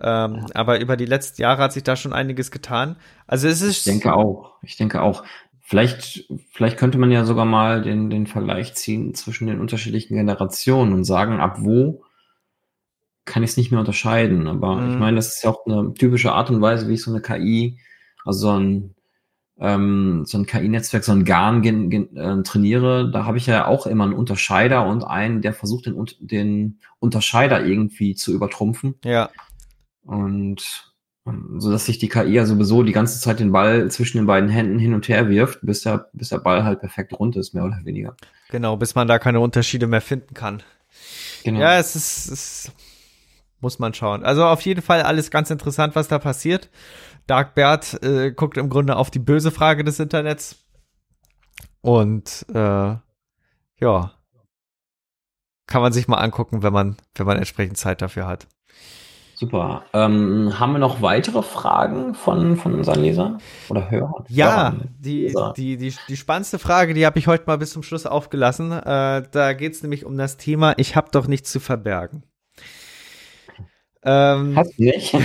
[0.02, 0.46] Ähm, ja.
[0.56, 2.96] Aber über die letzten Jahre hat sich da schon einiges getan.
[3.28, 3.80] Also es ist.
[3.80, 4.58] Ich denke auch.
[4.62, 5.24] Ich denke auch.
[5.62, 10.92] Vielleicht, vielleicht könnte man ja sogar mal den, den Vergleich ziehen zwischen den unterschiedlichen Generationen
[10.92, 12.04] und sagen, ab wo
[13.26, 14.48] kann ich es nicht mehr unterscheiden.
[14.48, 14.92] Aber mhm.
[14.92, 17.22] ich meine, das ist ja auch eine typische Art und Weise, wie ich so eine
[17.22, 17.80] KI,
[18.26, 18.96] also so ein,
[19.60, 23.10] ähm, so ein KI-Netzwerk, so ein GAN äh, trainiere.
[23.12, 27.64] Da habe ich ja auch immer einen Unterscheider und einen, der versucht, den, den Unterscheider
[27.64, 28.96] irgendwie zu übertrumpfen.
[29.06, 29.30] Ja.
[30.04, 30.92] Und
[31.28, 34.26] ähm, so dass sich die KI ja sowieso die ganze Zeit den Ball zwischen den
[34.26, 37.54] beiden Händen hin und her wirft, bis der, bis der Ball halt perfekt rund ist,
[37.54, 38.16] mehr oder weniger.
[38.50, 40.64] Genau, bis man da keine Unterschiede mehr finden kann.
[41.44, 41.60] Genau.
[41.60, 42.72] Ja, es ist, es
[43.60, 44.24] muss man schauen.
[44.24, 46.70] Also auf jeden Fall alles ganz interessant, was da passiert.
[47.28, 50.56] Dark Bert äh, guckt im Grunde auf die böse Frage des Internets.
[51.82, 52.96] Und äh,
[53.80, 54.12] ja,
[55.68, 58.48] kann man sich mal angucken, wenn man, wenn man entsprechend Zeit dafür hat.
[59.42, 59.84] Super.
[59.94, 63.40] Ähm, haben wir noch weitere Fragen von, von unseren Lesern
[63.70, 64.24] oder Hörern?
[64.30, 68.06] Ja, die, die, die, die spannendste Frage, die habe ich heute mal bis zum Schluss
[68.06, 68.72] aufgelassen.
[68.72, 72.22] Äh, da geht es nämlich um das Thema, ich habe doch nichts zu verbergen.
[74.04, 75.12] Ähm, Hast du nicht?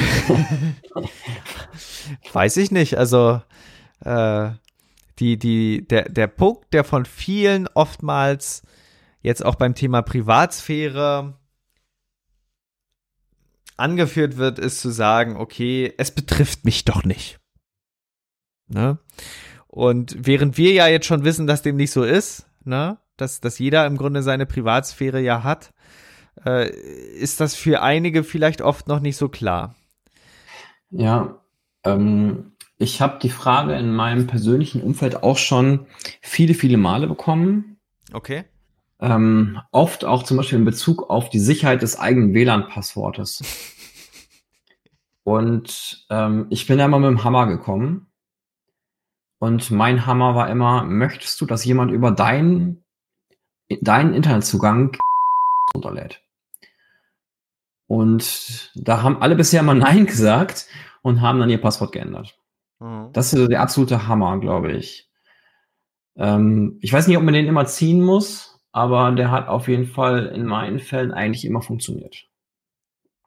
[2.33, 2.97] weiß ich nicht.
[2.97, 3.43] Also
[4.03, 4.49] äh,
[5.19, 8.63] die, die, der, der Punkt, der von vielen oftmals
[9.21, 11.35] jetzt auch beim Thema Privatsphäre
[13.77, 17.39] angeführt wird, ist zu sagen, okay, es betrifft mich doch nicht.
[18.69, 18.99] Ne?
[19.67, 23.59] Und während wir ja jetzt schon wissen, dass dem nicht so ist, ne, dass, dass
[23.59, 25.73] jeder im Grunde seine Privatsphäre ja hat,
[26.45, 29.75] äh, ist das für einige vielleicht oft noch nicht so klar.
[30.91, 31.41] Ja,
[31.85, 35.87] ähm, ich habe die Frage in meinem persönlichen Umfeld auch schon
[36.21, 37.79] viele, viele Male bekommen.
[38.13, 38.45] Okay.
[39.01, 43.43] Ähm, oft auch zum Beispiel in Bezug auf die Sicherheit des eigenen WLAN-Passwortes.
[45.23, 48.07] Und ähm, ich bin da mal mit dem Hammer gekommen.
[49.39, 52.85] Und mein Hammer war immer, möchtest du, dass jemand über deinen,
[53.81, 54.97] deinen Internetzugang
[55.75, 56.23] runterlädt?
[57.87, 60.67] Und da haben alle bisher mal Nein gesagt
[61.03, 62.39] und haben dann ihr Passwort geändert.
[62.81, 63.11] Mhm.
[63.13, 65.11] Das ist der absolute Hammer, glaube ich.
[66.17, 69.87] Ähm, ich weiß nicht, ob man den immer ziehen muss, aber der hat auf jeden
[69.87, 72.29] Fall in meinen Fällen eigentlich immer funktioniert.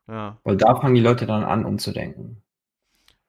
[0.07, 0.37] Ja.
[0.43, 2.43] Weil da fangen die Leute dann an, umzudenken.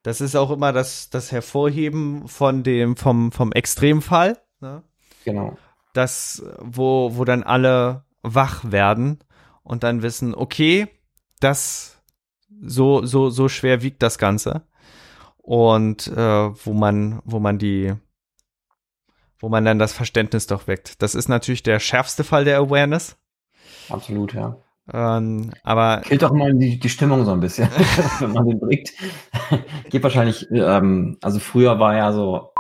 [0.03, 4.37] Das ist auch immer das, das Hervorheben von dem, vom, vom Extremfall.
[4.61, 4.83] Ne?
[5.25, 5.57] Genau.
[5.95, 9.21] Das, wo, wo dann alle wach werden
[9.63, 10.89] und dann wissen, okay,
[11.41, 12.03] das,
[12.61, 14.67] so, so, so schwer wiegt das Ganze.
[15.39, 17.95] Und äh, wo man, wo man die,
[19.41, 21.03] wo man dann das Verständnis doch weckt.
[21.03, 23.17] Das ist natürlich der schärfste Fall der Awareness.
[23.89, 24.57] Absolut, ja.
[24.93, 27.69] Ähm, aber killt doch mal die, die Stimmung so ein bisschen,
[28.21, 28.91] wenn man den bringt.
[29.89, 32.53] Geht wahrscheinlich, ähm, also früher war ja so,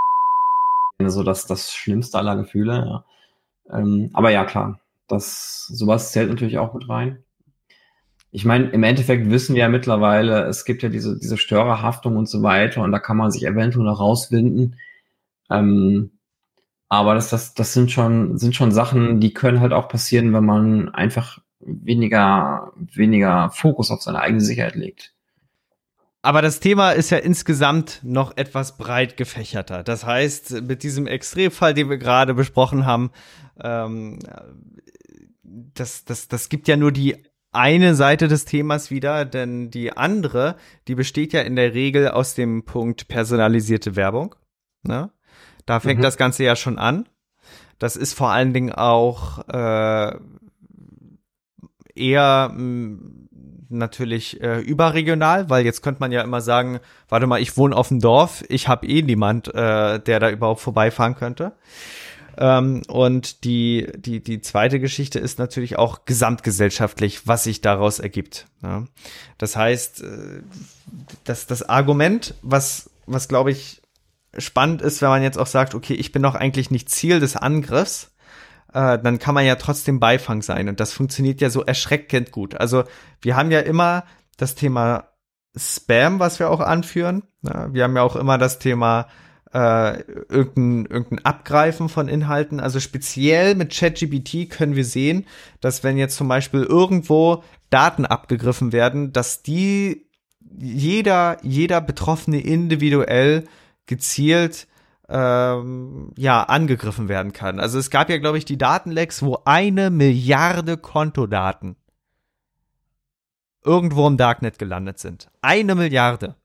[0.98, 3.04] so das, das schlimmste aller Gefühle.
[3.68, 3.78] Ja.
[3.78, 7.24] Ähm, aber ja, klar, das sowas zählt natürlich auch mit rein.
[8.32, 12.28] Ich meine, im Endeffekt wissen wir ja mittlerweile, es gibt ja diese, diese Störerhaftung und
[12.28, 14.76] so weiter und da kann man sich eventuell noch rauswinden.
[15.50, 16.12] Ähm,
[16.90, 20.44] aber das, das, das sind schon, sind schon Sachen, die können halt auch passieren, wenn
[20.44, 25.14] man einfach weniger, weniger Fokus auf seine eigene Sicherheit legt.
[26.20, 29.84] Aber das Thema ist ja insgesamt noch etwas breit gefächerter.
[29.84, 33.12] Das heißt, mit diesem Extremfall, den wir gerade besprochen haben,
[33.62, 34.18] ähm,
[35.44, 40.56] das, das, das gibt ja nur die eine Seite des Themas wieder, denn die andere,
[40.88, 44.34] die besteht ja in der Regel aus dem Punkt personalisierte Werbung.
[44.82, 45.12] Ne?
[45.66, 46.04] Da fängt mhm.
[46.04, 47.08] das Ganze ja schon an.
[47.78, 50.16] Das ist vor allen Dingen auch äh,
[51.94, 53.28] eher mh, mm,
[53.70, 57.88] natürlich äh, überregional, weil jetzt könnte man ja immer sagen, warte mal, ich wohne auf
[57.88, 61.52] dem Dorf, ich habe eh niemand, äh, der da überhaupt vorbeifahren könnte.
[62.36, 68.46] Ähm, und die, die, die zweite Geschichte ist natürlich auch gesamtgesellschaftlich, was sich daraus ergibt.
[68.62, 68.84] Ja.
[69.38, 70.42] Das heißt, äh,
[71.24, 73.79] das, das Argument, was, was glaube ich
[74.36, 77.36] spannend ist, wenn man jetzt auch sagt, okay, ich bin doch eigentlich nicht Ziel des
[77.36, 78.12] Angriffs,
[78.72, 80.68] äh, dann kann man ja trotzdem Beifang sein.
[80.68, 82.54] Und das funktioniert ja so erschreckend gut.
[82.54, 82.84] Also
[83.20, 84.04] wir haben ja immer
[84.36, 85.08] das Thema
[85.56, 87.24] Spam, was wir auch anführen.
[87.42, 89.08] Ja, wir haben ja auch immer das Thema
[89.52, 92.60] äh, irgendein, irgendein Abgreifen von Inhalten.
[92.60, 95.26] Also speziell mit ChatGPT können wir sehen,
[95.60, 100.06] dass wenn jetzt zum Beispiel irgendwo Daten abgegriffen werden, dass die
[100.56, 103.44] jeder, jeder Betroffene individuell
[103.86, 104.66] gezielt
[105.08, 107.58] ähm, ja, angegriffen werden kann.
[107.58, 111.76] Also es gab ja, glaube ich, die Datenlecks, wo eine Milliarde Kontodaten
[113.64, 115.30] irgendwo im Darknet gelandet sind.
[115.42, 116.36] Eine Milliarde.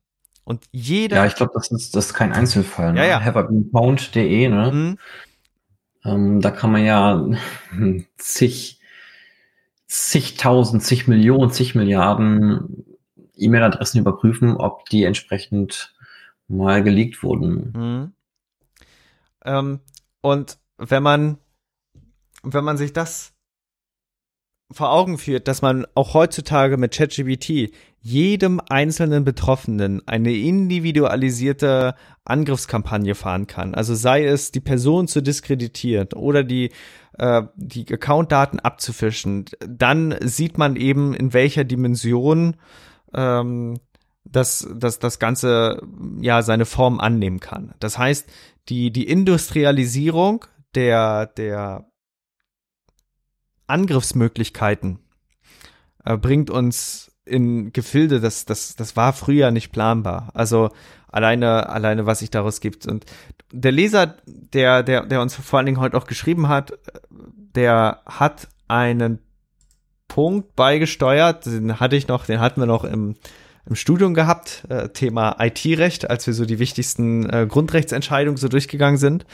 [0.43, 1.17] Und jeder.
[1.17, 2.93] Ja, ich glaube, das ist, das ist kein Einzelfall.
[2.93, 2.99] Ne?
[2.99, 3.23] Ja, ja.
[3.23, 4.71] Haverbeenfound.de, ne?
[4.71, 4.97] Mhm.
[6.03, 7.25] Ähm, da kann man ja
[8.17, 8.79] zig,
[9.87, 12.85] zigtausend, zig Millionen, zig Milliarden
[13.37, 15.94] E-Mail-Adressen überprüfen, ob die entsprechend
[16.47, 17.73] mal geleakt wurden.
[17.75, 18.13] Mhm.
[19.43, 19.79] Ähm,
[20.21, 21.37] und wenn man,
[22.43, 23.35] wenn man sich das
[24.71, 33.13] vor Augen führt, dass man auch heutzutage mit ChatGPT jedem einzelnen Betroffenen eine individualisierte Angriffskampagne
[33.13, 33.75] fahren kann.
[33.75, 36.71] Also sei es die Person zu diskreditieren oder die
[37.17, 42.57] äh, die Accountdaten abzufischen, dann sieht man eben in welcher Dimension
[43.13, 43.79] ähm,
[44.25, 45.81] dass, dass das Ganze
[46.19, 47.73] ja seine Form annehmen kann.
[47.79, 48.29] Das heißt,
[48.69, 51.85] die, die Industrialisierung der, der
[53.67, 54.99] Angriffsmöglichkeiten
[56.03, 60.29] äh, bringt uns in Gefilde, das, das, das war früher nicht planbar.
[60.33, 60.69] Also
[61.07, 62.85] alleine, alleine, was sich daraus gibt.
[62.85, 63.05] Und
[63.51, 66.77] der Leser, der, der, der uns vor allen Dingen heute auch geschrieben hat,
[67.09, 69.19] der hat einen
[70.07, 73.15] Punkt beigesteuert, den hatte ich noch, den hatten wir noch im,
[73.67, 78.97] im Studium gehabt, äh, Thema IT-Recht, als wir so die wichtigsten äh, Grundrechtsentscheidungen so durchgegangen
[78.97, 79.25] sind.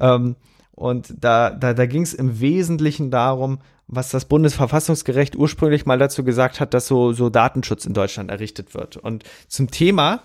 [0.00, 0.36] Ähm,
[0.72, 6.24] und da, da, da ging es im Wesentlichen darum, was das Bundesverfassungsgericht ursprünglich mal dazu
[6.24, 8.96] gesagt hat, dass so, so Datenschutz in Deutschland errichtet wird.
[8.96, 10.22] Und zum Thema,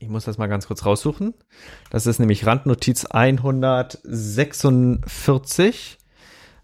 [0.00, 1.34] ich muss das mal ganz kurz raussuchen,
[1.90, 5.98] das ist nämlich Randnotiz 146.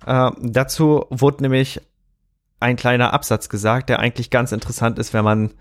[0.05, 1.81] Äh, dazu wurde nämlich
[2.67, 5.53] ein kleiner Absatz gesagt, der eigentlich ganz interessant ist, wenn man,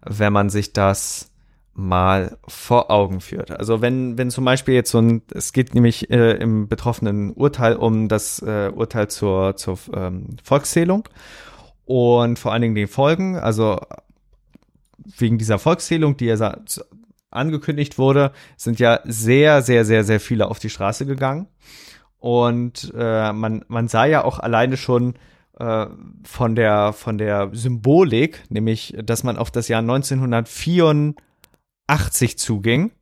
[0.00, 1.30] wenn man sich das
[1.74, 3.50] mal vor Augen führt.
[3.50, 7.76] Also wenn, wenn zum Beispiel jetzt so ein, es geht nämlich äh, im betroffenen Urteil
[7.76, 11.06] um das äh, Urteil zur, zur ähm, Volkszählung
[11.84, 13.78] und vor allen Dingen den Folgen, also
[15.18, 16.56] wegen dieser Volkszählung, die ja
[17.30, 21.48] angekündigt wurde, sind ja sehr, sehr, sehr, sehr viele auf die Straße gegangen.
[22.20, 25.14] Und äh, man, man sah ja auch alleine schon
[25.56, 31.14] von der, von der Symbolik, nämlich, dass man auf das Jahr 1984
[31.86, 32.92] 80 zuging,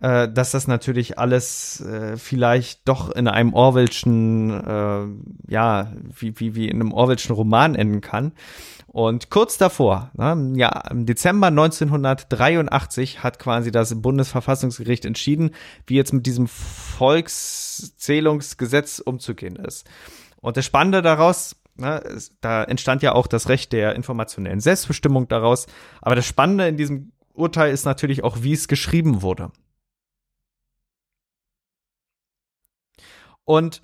[0.00, 5.06] äh, dass das natürlich alles äh, vielleicht doch in einem Orwellschen, äh,
[5.52, 8.30] ja, wie, wie, wie in einem Orwellschen Roman enden kann.
[8.86, 15.50] Und kurz davor, ne, ja, im Dezember 1983 hat quasi das Bundesverfassungsgericht entschieden,
[15.86, 19.86] wie jetzt mit diesem Volkszählungsgesetz umzugehen ist.
[20.40, 22.02] Und das Spannende daraus, ne,
[22.40, 25.66] da entstand ja auch das Recht der informationellen Selbstbestimmung daraus.
[26.02, 29.50] Aber das Spannende in diesem Urteil ist natürlich auch, wie es geschrieben wurde.
[33.44, 33.80] Und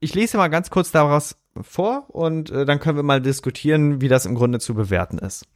[0.00, 4.08] ich lese mal ganz kurz daraus vor und äh, dann können wir mal diskutieren, wie
[4.08, 5.46] das im Grunde zu bewerten ist.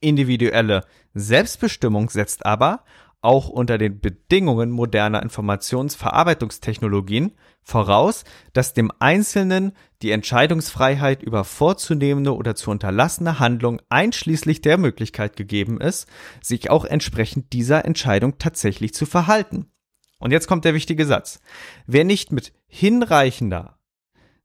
[0.00, 0.84] Individuelle
[1.14, 2.84] Selbstbestimmung setzt aber
[3.22, 12.56] auch unter den Bedingungen moderner Informationsverarbeitungstechnologien voraus, dass dem Einzelnen die Entscheidungsfreiheit über vorzunehmende oder
[12.56, 16.08] zu unterlassene Handlung einschließlich der Möglichkeit gegeben ist,
[16.42, 19.70] sich auch entsprechend dieser Entscheidung tatsächlich zu verhalten.
[20.18, 21.40] Und jetzt kommt der wichtige Satz.
[21.86, 23.78] Wer nicht mit hinreichender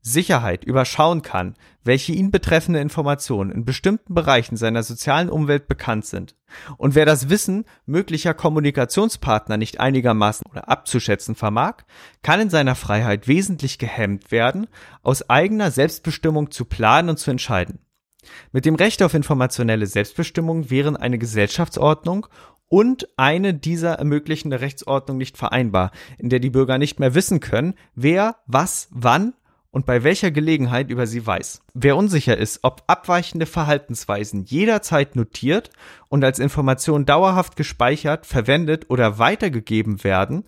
[0.07, 6.35] Sicherheit überschauen kann, welche ihn betreffende Informationen in bestimmten Bereichen seiner sozialen Umwelt bekannt sind.
[6.77, 11.83] Und wer das Wissen möglicher Kommunikationspartner nicht einigermaßen oder abzuschätzen vermag,
[12.23, 14.67] kann in seiner Freiheit wesentlich gehemmt werden,
[15.03, 17.79] aus eigener Selbstbestimmung zu planen und zu entscheiden.
[18.51, 22.27] Mit dem Recht auf informationelle Selbstbestimmung wären eine Gesellschaftsordnung
[22.69, 27.75] und eine dieser ermöglichende Rechtsordnung nicht vereinbar, in der die Bürger nicht mehr wissen können,
[27.95, 29.33] wer, was, wann
[29.77, 31.61] und bei welcher Gelegenheit über sie weiß.
[31.75, 35.69] Wer unsicher ist, ob abweichende Verhaltensweisen jederzeit notiert
[36.09, 40.45] und als Information dauerhaft gespeichert, verwendet oder weitergegeben werden,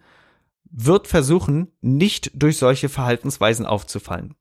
[0.64, 4.34] wird versuchen, nicht durch solche Verhaltensweisen aufzufallen.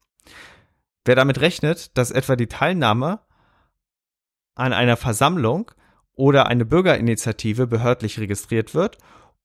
[1.05, 3.19] Wer damit rechnet, dass etwa die Teilnahme
[4.55, 5.69] an einer Versammlung
[6.13, 8.97] oder eine Bürgerinitiative behördlich registriert wird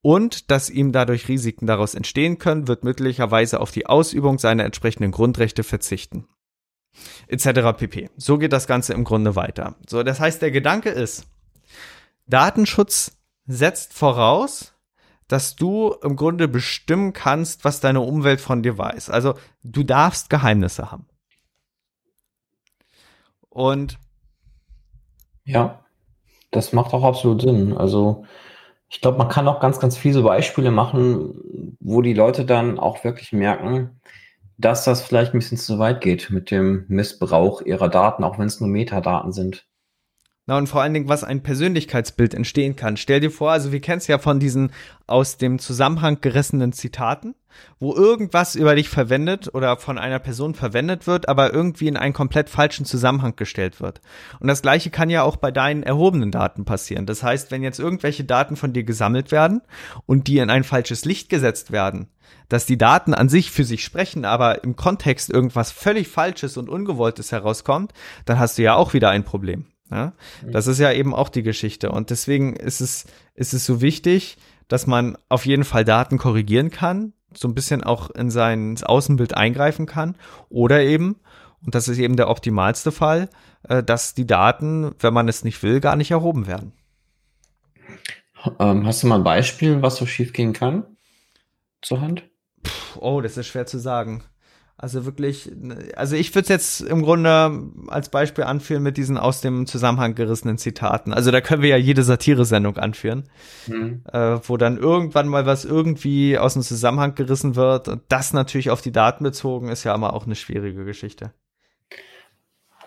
[0.05, 5.13] und dass ihm dadurch Risiken daraus entstehen können, wird möglicherweise auf die Ausübung seiner entsprechenden
[5.13, 6.29] Grundrechte verzichten.
[7.27, 7.47] Etc.
[7.79, 8.11] pp.
[8.19, 9.77] So geht das Ganze im Grunde weiter.
[9.89, 11.27] So, das heißt, der Gedanke ist,
[12.27, 14.75] Datenschutz setzt voraus,
[15.27, 19.09] dass du im Grunde bestimmen kannst, was deine Umwelt von dir weiß.
[19.09, 21.07] Also du darfst Geheimnisse haben.
[23.49, 23.99] Und
[25.45, 25.83] ja,
[26.51, 27.75] das macht auch absolut Sinn.
[27.75, 28.27] Also
[28.95, 31.35] ich glaube, man kann auch ganz, ganz viele Beispiele machen,
[31.81, 34.01] wo die Leute dann auch wirklich merken,
[34.57, 38.47] dass das vielleicht ein bisschen zu weit geht mit dem Missbrauch ihrer Daten, auch wenn
[38.47, 39.67] es nur Metadaten sind.
[40.47, 42.97] Na und vor allen Dingen, was ein Persönlichkeitsbild entstehen kann.
[42.97, 44.71] Stell dir vor, also wir kennen es ja von diesen
[45.09, 47.35] aus dem Zusammenhang gerissenen Zitaten,
[47.79, 52.15] wo irgendwas über dich verwendet oder von einer Person verwendet wird, aber irgendwie in einen
[52.15, 54.01] komplett falschen Zusammenhang gestellt wird.
[54.41, 57.07] Und das gleiche kann ja auch bei deinen erhobenen Daten passieren.
[57.07, 59.63] Das heißt, wenn jetzt irgendwelche Daten von dir gesammelt werden
[60.07, 62.09] und die in ein falsches Licht gesetzt werden,
[62.49, 66.69] dass die Daten an sich für sich sprechen, aber im Kontext irgendwas völlig Falsches und
[66.69, 67.93] Ungewolltes herauskommt,
[68.25, 69.67] dann hast du ja auch wieder ein Problem.
[69.91, 70.13] Ja?
[70.45, 70.53] Mhm.
[70.53, 71.91] Das ist ja eben auch die Geschichte.
[71.91, 74.37] Und deswegen ist es, ist es so wichtig,
[74.69, 79.37] dass man auf jeden Fall Daten korrigieren kann, so ein bisschen auch in sein Außenbild
[79.37, 80.17] eingreifen kann.
[80.49, 81.17] Oder eben,
[81.65, 83.29] und das ist eben der optimalste Fall,
[83.69, 86.73] äh, dass die Daten, wenn man es nicht will, gar nicht erhoben werden.
[88.59, 90.85] Ähm, hast du mal ein Beispiel, was so schief gehen kann?
[91.81, 92.25] Zur Hand?
[92.63, 94.25] Puh, oh, das ist schwer zu sagen.
[94.77, 95.53] Also wirklich,
[95.95, 100.17] also ich würde es jetzt im Grunde als Beispiel anführen mit diesen aus dem Zusammenhang
[100.17, 101.13] gerissenen Zitaten.
[101.13, 103.29] Also da können wir ja jede Satire-Sendung anführen,
[103.69, 104.03] mhm.
[104.13, 107.87] äh, wo dann irgendwann mal was irgendwie aus dem Zusammenhang gerissen wird.
[107.87, 111.33] Und das natürlich auf die Daten bezogen ist ja immer auch eine schwierige Geschichte.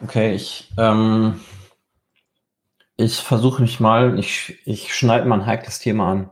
[0.04, 1.40] Okay, ich ähm,
[2.98, 6.32] Ich versuche mich mal, ich, ich schneide mal ein heikles Thema an.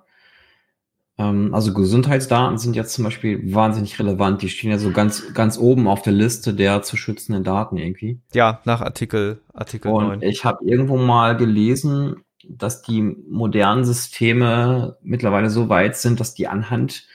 [1.17, 4.41] Ähm, also Gesundheitsdaten sind jetzt zum Beispiel wahnsinnig relevant.
[4.41, 8.19] Die stehen ja so ganz, ganz oben auf der Liste der zu schützenden Daten irgendwie.
[8.33, 10.21] Ja, nach Artikel, Artikel Und 9.
[10.23, 16.47] ich habe irgendwo mal gelesen, dass die modernen Systeme mittlerweile so weit sind, dass die
[16.47, 17.07] anhand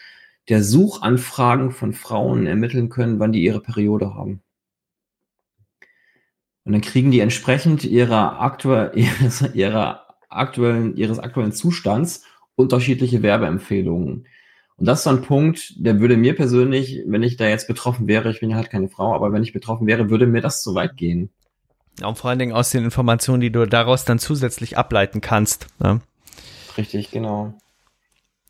[0.48, 4.42] der Suchanfragen von Frauen ermitteln können, wann die ihre Periode haben.
[6.64, 12.24] Und dann kriegen die entsprechend ihrer, aktuell, ihres, ihrer aktuellen, ihres aktuellen Zustands
[12.60, 14.26] unterschiedliche Werbeempfehlungen.
[14.76, 18.08] Und das ist so ein Punkt, der würde mir persönlich, wenn ich da jetzt betroffen
[18.08, 20.62] wäre, ich bin ja halt keine Frau, aber wenn ich betroffen wäre, würde mir das
[20.62, 21.30] zu weit gehen.
[22.00, 25.66] Ja, und vor allen Dingen aus den Informationen, die du daraus dann zusätzlich ableiten kannst.
[25.80, 26.00] Ne?
[26.78, 27.52] Richtig, genau.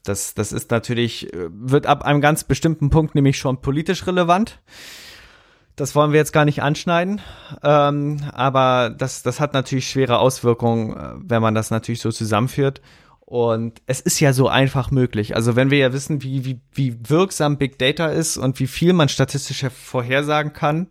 [0.04, 4.60] Das, das ist natürlich, äh, wird ab einem ganz bestimmten Punkt nämlich schon politisch relevant.
[5.74, 7.20] Das wollen wir jetzt gar nicht anschneiden,
[7.62, 12.80] ähm, aber das, das hat natürlich schwere Auswirkungen, äh, wenn man das natürlich so zusammenführt.
[13.30, 15.36] Und es ist ja so einfach möglich.
[15.36, 18.92] Also wenn wir ja wissen, wie, wie, wie wirksam Big Data ist und wie viel
[18.92, 20.90] man statistisch vorhersagen kann,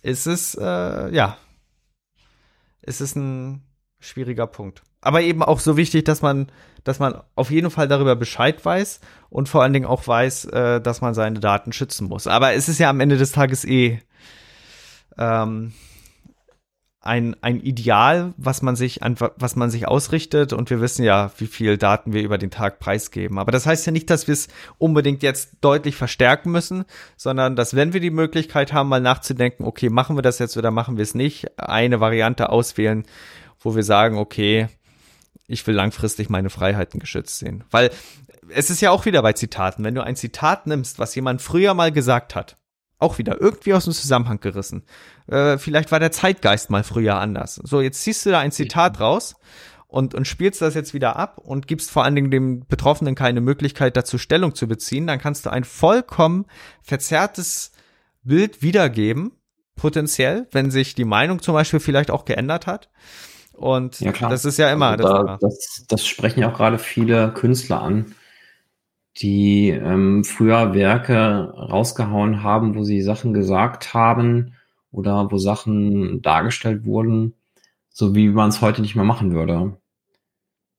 [0.00, 1.36] ist es, äh, ja,
[2.80, 3.64] ist es ein
[4.00, 4.82] schwieriger Punkt.
[5.02, 6.50] Aber eben auch so wichtig, dass man,
[6.84, 10.80] dass man auf jeden Fall darüber Bescheid weiß und vor allen Dingen auch weiß, äh,
[10.80, 12.26] dass man seine Daten schützen muss.
[12.26, 14.00] Aber es ist ja am Ende des Tages eh
[15.18, 15.74] ähm,
[17.08, 21.32] ein, ein Ideal, was man sich an, was man sich ausrichtet und wir wissen ja,
[21.38, 23.38] wie viel Daten wir über den Tag preisgeben.
[23.38, 26.84] Aber das heißt ja nicht, dass wir es unbedingt jetzt deutlich verstärken müssen,
[27.16, 30.70] sondern dass wenn wir die Möglichkeit haben, mal nachzudenken, okay, machen wir das jetzt oder
[30.70, 33.04] machen wir es nicht, eine Variante auswählen,
[33.58, 34.68] wo wir sagen, okay,
[35.46, 37.64] ich will langfristig meine Freiheiten geschützt sehen.
[37.70, 37.90] Weil
[38.50, 41.74] es ist ja auch wieder bei Zitaten, wenn du ein Zitat nimmst, was jemand früher
[41.74, 42.56] mal gesagt hat,
[42.98, 44.82] auch wieder irgendwie aus dem Zusammenhang gerissen.
[45.28, 47.56] Äh, vielleicht war der Zeitgeist mal früher anders.
[47.62, 49.36] So, jetzt ziehst du da ein Zitat raus
[49.86, 53.40] und, und spielst das jetzt wieder ab und gibst vor allen Dingen dem Betroffenen keine
[53.40, 56.46] Möglichkeit dazu Stellung zu beziehen, dann kannst du ein vollkommen
[56.82, 57.72] verzerrtes
[58.22, 59.32] Bild wiedergeben,
[59.76, 62.90] potenziell, wenn sich die Meinung zum Beispiel vielleicht auch geändert hat.
[63.52, 64.90] Und ja, das ist ja immer.
[64.90, 68.14] Also da, das, das, das, sprechen ja auch gerade viele Künstler an,
[69.20, 74.54] die ähm, früher Werke rausgehauen haben, wo sie Sachen gesagt haben
[74.92, 77.34] oder wo Sachen dargestellt wurden,
[77.88, 79.76] so wie man es heute nicht mehr machen würde.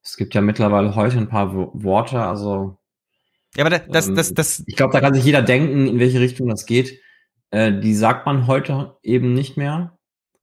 [0.01, 2.77] Es gibt ja mittlerweile heute ein paar Worte, also.
[3.55, 4.63] Ja, aber das, ähm, das, das.
[4.65, 7.01] Ich glaube, da kann sich jeder denken, in welche Richtung das geht.
[7.51, 9.97] Äh, die sagt man heute eben nicht mehr.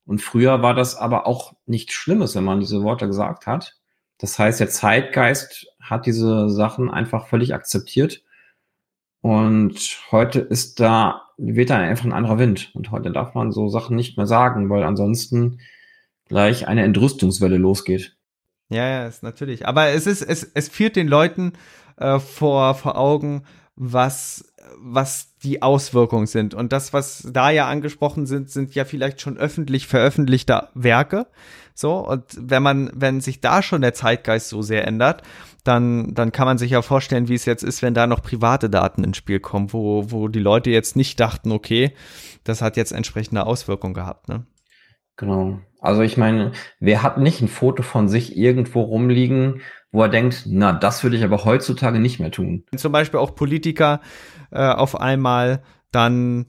[0.05, 3.76] Und früher war das aber auch nichts Schlimmes, wenn man diese Worte gesagt hat.
[4.18, 8.22] Das heißt, der Zeitgeist hat diese Sachen einfach völlig akzeptiert.
[9.20, 12.70] Und heute ist da, wird da einfach ein anderer Wind.
[12.74, 15.59] Und heute darf man so Sachen nicht mehr sagen, weil ansonsten
[16.28, 18.16] gleich eine Entrüstungswelle losgeht.
[18.68, 19.66] Ja, ja, ist natürlich.
[19.66, 21.53] Aber es ist, es, es führt den Leuten
[21.97, 23.45] äh, vor, vor Augen,
[23.76, 26.55] was, was die Auswirkungen sind.
[26.55, 31.26] Und das, was da ja angesprochen sind, sind ja vielleicht schon öffentlich veröffentlichte Werke.
[31.74, 35.22] So, und wenn man, wenn sich da schon der Zeitgeist so sehr ändert,
[35.67, 38.71] dann, dann kann man sich ja vorstellen, wie es jetzt ist, wenn da noch private
[38.71, 41.93] Daten ins Spiel kommen, wo, wo die Leute jetzt nicht dachten, okay,
[42.45, 44.47] das hat jetzt entsprechende Auswirkungen gehabt, ne?
[45.17, 45.61] Genau.
[45.81, 49.62] Also ich meine, wer hat nicht ein Foto von sich irgendwo rumliegen,
[49.93, 52.64] wo er denkt, na, das würde ich aber heutzutage nicht mehr tun.
[52.77, 54.01] Zum Beispiel auch Politiker
[54.51, 55.62] äh, auf einmal
[55.93, 56.47] dann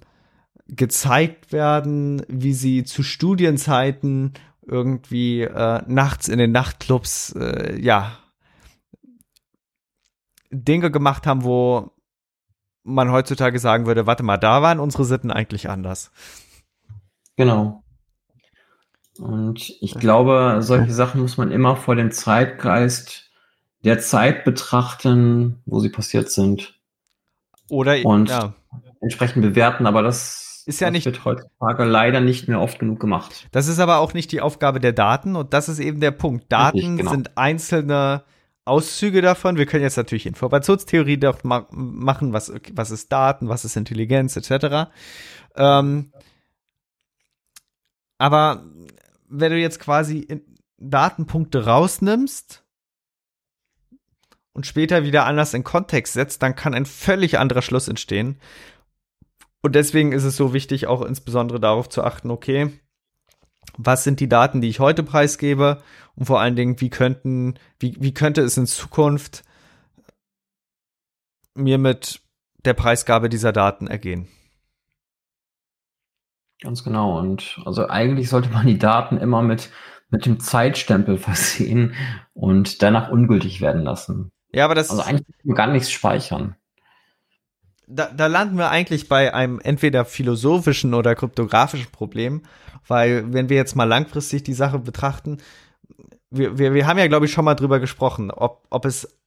[0.67, 4.33] gezeigt werden, wie sie zu Studienzeiten
[4.65, 8.17] irgendwie äh, nachts in den Nachtclubs, äh, ja,
[10.49, 11.91] Dinge gemacht haben, wo
[12.83, 16.11] man heutzutage sagen würde, warte mal, da waren unsere Sitten eigentlich anders.
[17.35, 17.83] Genau.
[19.19, 23.29] Und ich glaube, solche Sachen muss man immer vor dem Zeitgeist
[23.83, 26.79] der Zeit betrachten, wo sie passiert sind.
[27.69, 28.53] Oder und ja.
[29.01, 32.99] entsprechend bewerten, aber das, ist ja das nicht, wird heutzutage leider nicht mehr oft genug
[32.99, 33.47] gemacht.
[33.51, 36.51] Das ist aber auch nicht die Aufgabe der Daten und das ist eben der Punkt.
[36.51, 37.11] Daten Richtig, genau.
[37.11, 38.23] sind einzelne
[38.67, 39.57] Auszüge davon.
[39.57, 44.35] Wir können jetzt natürlich Informationstheorie doch ma machen, was, was ist Daten, was ist Intelligenz,
[44.35, 44.89] etc.
[45.55, 46.11] Ähm,
[48.17, 48.65] aber
[49.29, 50.43] wenn du jetzt quasi
[50.77, 52.63] Datenpunkte rausnimmst
[54.53, 58.39] und später wieder anders in Kontext setzt, dann kann ein völlig anderer Schluss entstehen.
[59.61, 62.71] Und deswegen ist es so wichtig, auch insbesondere darauf zu achten, okay,
[63.77, 65.81] was sind die Daten, die ich heute preisgebe
[66.17, 69.43] und vor allen Dingen, wie könnten, wie, wie könnte es in Zukunft
[71.55, 72.21] mir mit
[72.65, 74.27] der Preisgabe dieser Daten ergehen?
[76.61, 77.17] Ganz genau.
[77.17, 79.69] Und also eigentlich sollte man die Daten immer mit
[80.09, 81.93] mit dem Zeitstempel versehen
[82.33, 84.31] und danach ungültig werden lassen.
[84.51, 86.55] Ja, aber das also eigentlich gar nichts speichern.
[87.89, 92.43] Da, da landen wir eigentlich bei einem entweder philosophischen oder kryptografischen Problem,
[92.85, 95.37] weil wenn wir jetzt mal langfristig die Sache betrachten,
[96.29, 99.17] wir, wir, wir haben ja, glaube ich, schon mal drüber gesprochen, ob, ob es,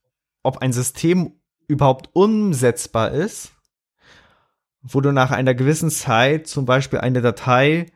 [0.43, 1.33] ob ein System
[1.67, 3.53] überhaupt umsetzbar ist,
[4.81, 7.87] wo du nach einer gewissen Zeit zum Beispiel eine Datei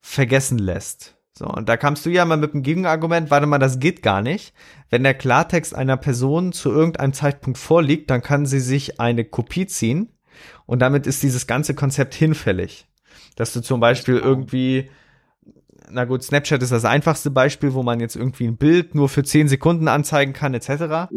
[0.00, 1.16] vergessen lässt.
[1.36, 4.20] So, und da kamst du ja mal mit dem Gegenargument, warte mal, das geht gar
[4.20, 4.52] nicht.
[4.90, 9.66] Wenn der Klartext einer Person zu irgendeinem Zeitpunkt vorliegt, dann kann sie sich eine Kopie
[9.66, 10.12] ziehen
[10.66, 12.86] und damit ist dieses ganze Konzept hinfällig.
[13.36, 14.90] Dass du zum Beispiel irgendwie,
[15.92, 19.22] na gut, Snapchat ist das einfachste Beispiel, wo man jetzt irgendwie ein Bild nur für
[19.22, 20.68] 10 Sekunden anzeigen kann, etc.
[20.68, 21.08] Ja.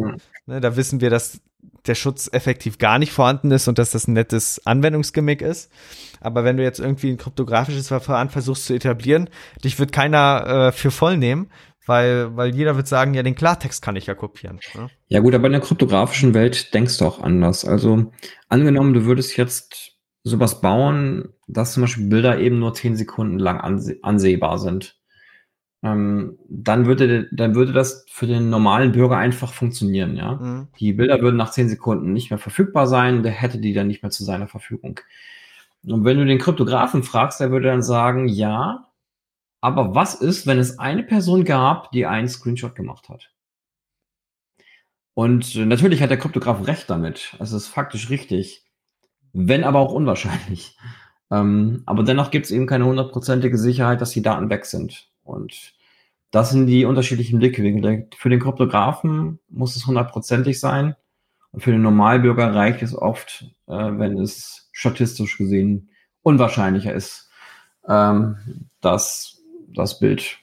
[0.45, 1.41] Ne, da wissen wir, dass
[1.86, 5.71] der Schutz effektiv gar nicht vorhanden ist und dass das ein nettes Anwendungsgimmick ist.
[6.21, 9.30] Aber wenn du jetzt irgendwie ein kryptografisches Verfahren versuchst zu etablieren,
[9.63, 11.49] dich wird keiner äh, für voll nehmen,
[11.86, 14.59] weil, weil jeder wird sagen, ja, den Klartext kann ich ja kopieren.
[14.76, 14.89] Ne?
[15.09, 17.65] Ja gut, aber in der kryptografischen Welt denkst du auch anders.
[17.65, 18.11] Also
[18.47, 19.92] angenommen, du würdest jetzt
[20.24, 24.97] sowas bauen, dass zum Beispiel Bilder eben nur zehn Sekunden lang anse ansehbar sind
[25.84, 30.36] ähm, dann würde, dann würde das für den normalen Bürger einfach funktionieren, ja.
[30.36, 30.67] Mhm.
[30.80, 34.01] Die Bilder würden nach zehn Sekunden nicht mehr verfügbar sein, der hätte die dann nicht
[34.01, 35.01] mehr zu seiner Verfügung.
[35.86, 38.88] Und wenn du den Kryptografen fragst, der würde dann sagen, ja,
[39.59, 43.32] aber was ist, wenn es eine Person gab, die einen Screenshot gemacht hat?
[45.15, 47.36] Und natürlich hat der Kryptograf recht damit.
[47.39, 48.62] Es ist faktisch richtig.
[49.34, 50.77] Wenn aber auch unwahrscheinlich.
[51.31, 55.09] Ähm, aber dennoch gibt es eben keine hundertprozentige Sicherheit, dass die Daten weg sind.
[55.23, 55.73] Und
[56.29, 58.07] das sind die unterschiedlichen Blickwinkel.
[58.15, 60.95] Für den Kryptografen muss es hundertprozentig sein.
[61.51, 65.89] Und für den Normalbürger reicht es oft, äh, wenn es statistisch gesehen
[66.21, 67.31] unwahrscheinlicher ist,
[67.88, 69.41] ähm, dass
[69.73, 70.39] das Bild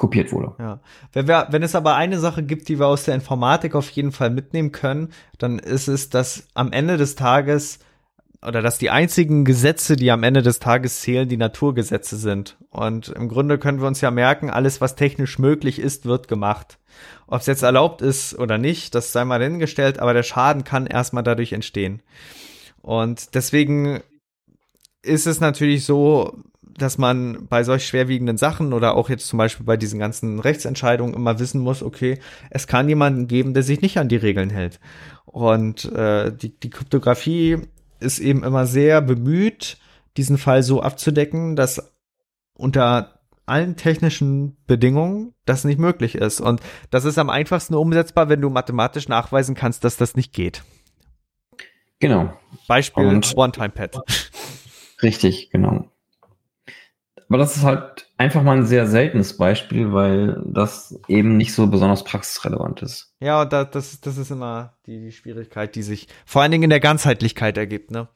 [0.00, 0.54] kopiert wurde.
[0.58, 0.80] Ja.
[1.12, 4.12] Wenn, wir, wenn es aber eine Sache gibt, die wir aus der Informatik auf jeden
[4.12, 7.80] Fall mitnehmen können, dann ist es, dass am Ende des Tages
[8.40, 12.56] oder dass die einzigen Gesetze, die am Ende des Tages zählen, die Naturgesetze sind.
[12.70, 16.78] Und im Grunde können wir uns ja merken, alles, was technisch möglich ist, wird gemacht.
[17.26, 20.86] Ob es jetzt erlaubt ist oder nicht, das sei mal hingestellt, aber der Schaden kann
[20.86, 22.00] erstmal dadurch entstehen.
[22.80, 24.00] Und deswegen
[25.02, 26.38] ist es natürlich so,
[26.78, 31.14] dass man bei solch schwerwiegenden Sachen oder auch jetzt zum Beispiel bei diesen ganzen Rechtsentscheidungen
[31.14, 32.18] immer wissen muss, okay,
[32.50, 34.80] es kann jemanden geben, der sich nicht an die Regeln hält.
[35.24, 37.58] Und äh, die, die Kryptographie
[38.00, 39.78] ist eben immer sehr bemüht,
[40.16, 41.92] diesen Fall so abzudecken, dass
[42.54, 46.40] unter allen technischen Bedingungen das nicht möglich ist.
[46.40, 46.60] Und
[46.90, 50.62] das ist am einfachsten umsetzbar, wenn du mathematisch nachweisen kannst, dass das nicht geht.
[51.98, 52.32] Genau.
[52.66, 54.00] Beispiel One-Time-Pad.
[55.02, 55.89] Richtig, genau.
[57.30, 61.68] Aber das ist halt einfach mal ein sehr seltenes Beispiel, weil das eben nicht so
[61.68, 63.14] besonders praxisrelevant ist.
[63.20, 66.70] Ja, und das, das ist immer die, die Schwierigkeit, die sich vor allen Dingen in
[66.70, 67.92] der Ganzheitlichkeit ergibt.
[67.92, 68.08] Ne?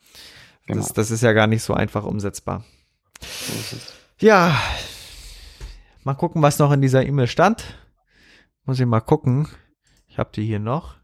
[0.67, 0.81] Genau.
[0.81, 2.65] Das, das ist ja gar nicht so einfach umsetzbar.
[4.19, 4.61] Ja,
[6.03, 7.79] mal gucken, was noch in dieser E-Mail stand.
[8.65, 9.47] Muss ich mal gucken.
[10.09, 10.97] Ich habe die hier noch.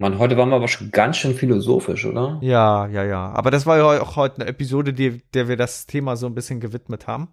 [0.00, 2.38] Mann, heute waren wir aber schon ganz schön philosophisch, oder?
[2.40, 3.32] Ja, ja, ja.
[3.34, 6.34] Aber das war ja auch heute eine Episode, die, der wir das Thema so ein
[6.34, 7.28] bisschen gewidmet haben.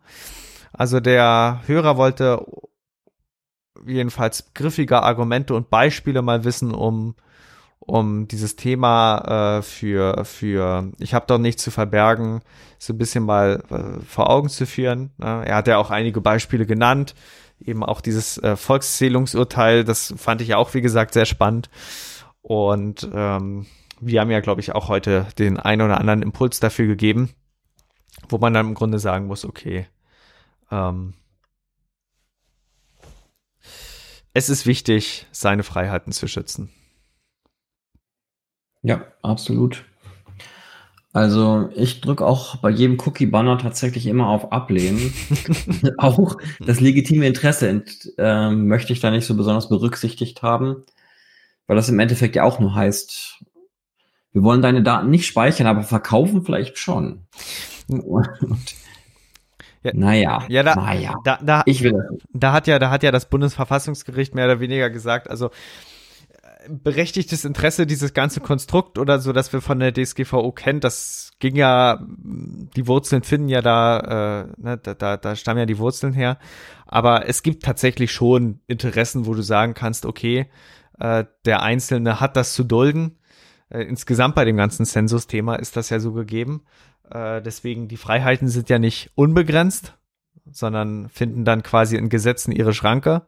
[0.74, 2.46] Also der Hörer wollte
[3.86, 7.16] jedenfalls griffige Argumente und Beispiele mal wissen, um
[7.80, 12.42] um dieses Thema äh, für für ich habe doch nichts zu verbergen
[12.80, 15.12] so ein bisschen mal äh, vor Augen zu führen.
[15.20, 15.44] Ne?
[15.46, 17.16] Er hat ja auch einige Beispiele genannt,
[17.62, 21.70] eben auch dieses äh, Volkszählungsurteil, das fand ich ja auch wie gesagt sehr spannend.
[22.48, 23.66] Und ähm,
[24.00, 27.32] wir haben ja, glaube ich, auch heute den ein oder anderen Impuls dafür gegeben,
[28.30, 29.86] wo man dann im Grunde sagen muss, okay,
[30.72, 31.14] ähm,
[34.34, 36.70] es ist wichtig, seine Freiheiten zu schützen.
[38.82, 39.84] Ja, absolut.
[41.12, 45.14] Also ich drücke auch bei jedem Cookie-Banner tatsächlich immer auf Ablehnen.
[45.98, 47.84] auch das legitime Interesse
[48.18, 50.86] äh, möchte ich da nicht so besonders berücksichtigt haben.
[51.68, 53.44] Weil das im Endeffekt ja auch nur heißt,
[54.32, 57.28] wir wollen deine Daten nicht speichern, aber verkaufen vielleicht schon.
[57.90, 58.28] Und,
[59.84, 61.16] ja, naja, ja, da, naja.
[61.24, 61.94] Da, da, ich will
[62.34, 67.46] Da hat ja, da hat ja das Bundesverfassungsgericht mehr oder weniger gesagt, also äh, berechtigtes
[67.46, 72.00] Interesse dieses ganze Konstrukt oder so, dass wir von der DSGVO kennen, das ging ja,
[72.02, 76.38] die Wurzeln finden ja da, äh, ne, da, da, da stammen ja die Wurzeln her.
[76.86, 80.48] Aber es gibt tatsächlich schon Interessen, wo du sagen kannst, okay,
[81.00, 83.18] äh, der Einzelne hat das zu dulden.
[83.70, 86.64] Äh, insgesamt bei dem ganzen Zensus-Thema ist das ja so gegeben.
[87.10, 89.94] Äh, deswegen, die Freiheiten sind ja nicht unbegrenzt,
[90.52, 93.28] sondern finden dann quasi in Gesetzen ihre Schranke,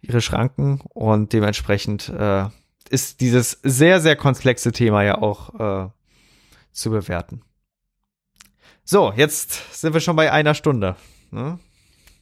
[0.00, 2.46] ihre Schranken und dementsprechend äh,
[2.90, 5.90] ist dieses sehr, sehr komplexe Thema ja auch äh,
[6.72, 7.42] zu bewerten.
[8.84, 10.96] So, jetzt sind wir schon bei einer Stunde.
[11.30, 11.58] Ne?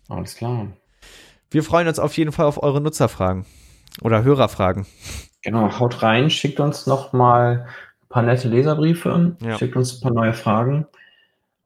[0.08, 0.66] Alles klar.
[1.50, 3.46] Wir freuen uns auf jeden Fall auf eure Nutzerfragen
[4.02, 4.86] oder Hörerfragen.
[5.42, 7.66] Genau, haut rein, schickt uns noch mal
[8.02, 9.58] ein paar nette Leserbriefe, ja.
[9.58, 10.86] schickt uns ein paar neue Fragen.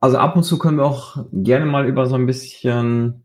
[0.00, 3.24] Also ab und zu können wir auch gerne mal über so ein bisschen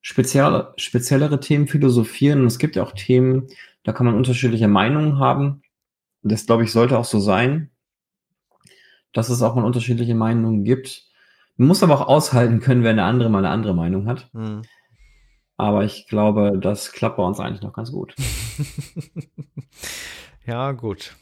[0.00, 2.46] speziell, speziellere Themen philosophieren.
[2.46, 3.48] es gibt ja auch Themen,
[3.82, 5.62] da kann man unterschiedliche Meinungen haben.
[6.22, 7.70] Das, glaube ich, sollte auch so sein,
[9.12, 11.04] dass es auch mal unterschiedliche Meinungen gibt.
[11.56, 14.30] Man muss aber auch aushalten können, wenn der andere mal eine andere Meinung hat.
[14.32, 14.62] Hm.
[15.56, 18.14] Aber ich glaube, das klappt bei uns eigentlich noch ganz gut.
[20.46, 21.14] ja, gut.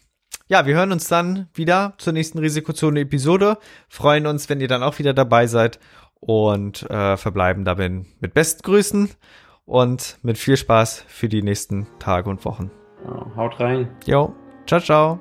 [0.48, 3.58] Ja, wir hören uns dann wieder zur nächsten Risikozone-Episode.
[3.88, 5.78] Freuen uns, wenn ihr dann auch wieder dabei seid
[6.18, 9.10] und äh, verbleiben dabei mit besten Grüßen
[9.64, 12.70] und mit viel Spaß für die nächsten Tage und Wochen.
[13.36, 13.88] Haut rein.
[14.06, 14.34] Jo,
[14.66, 15.20] ciao, ciao.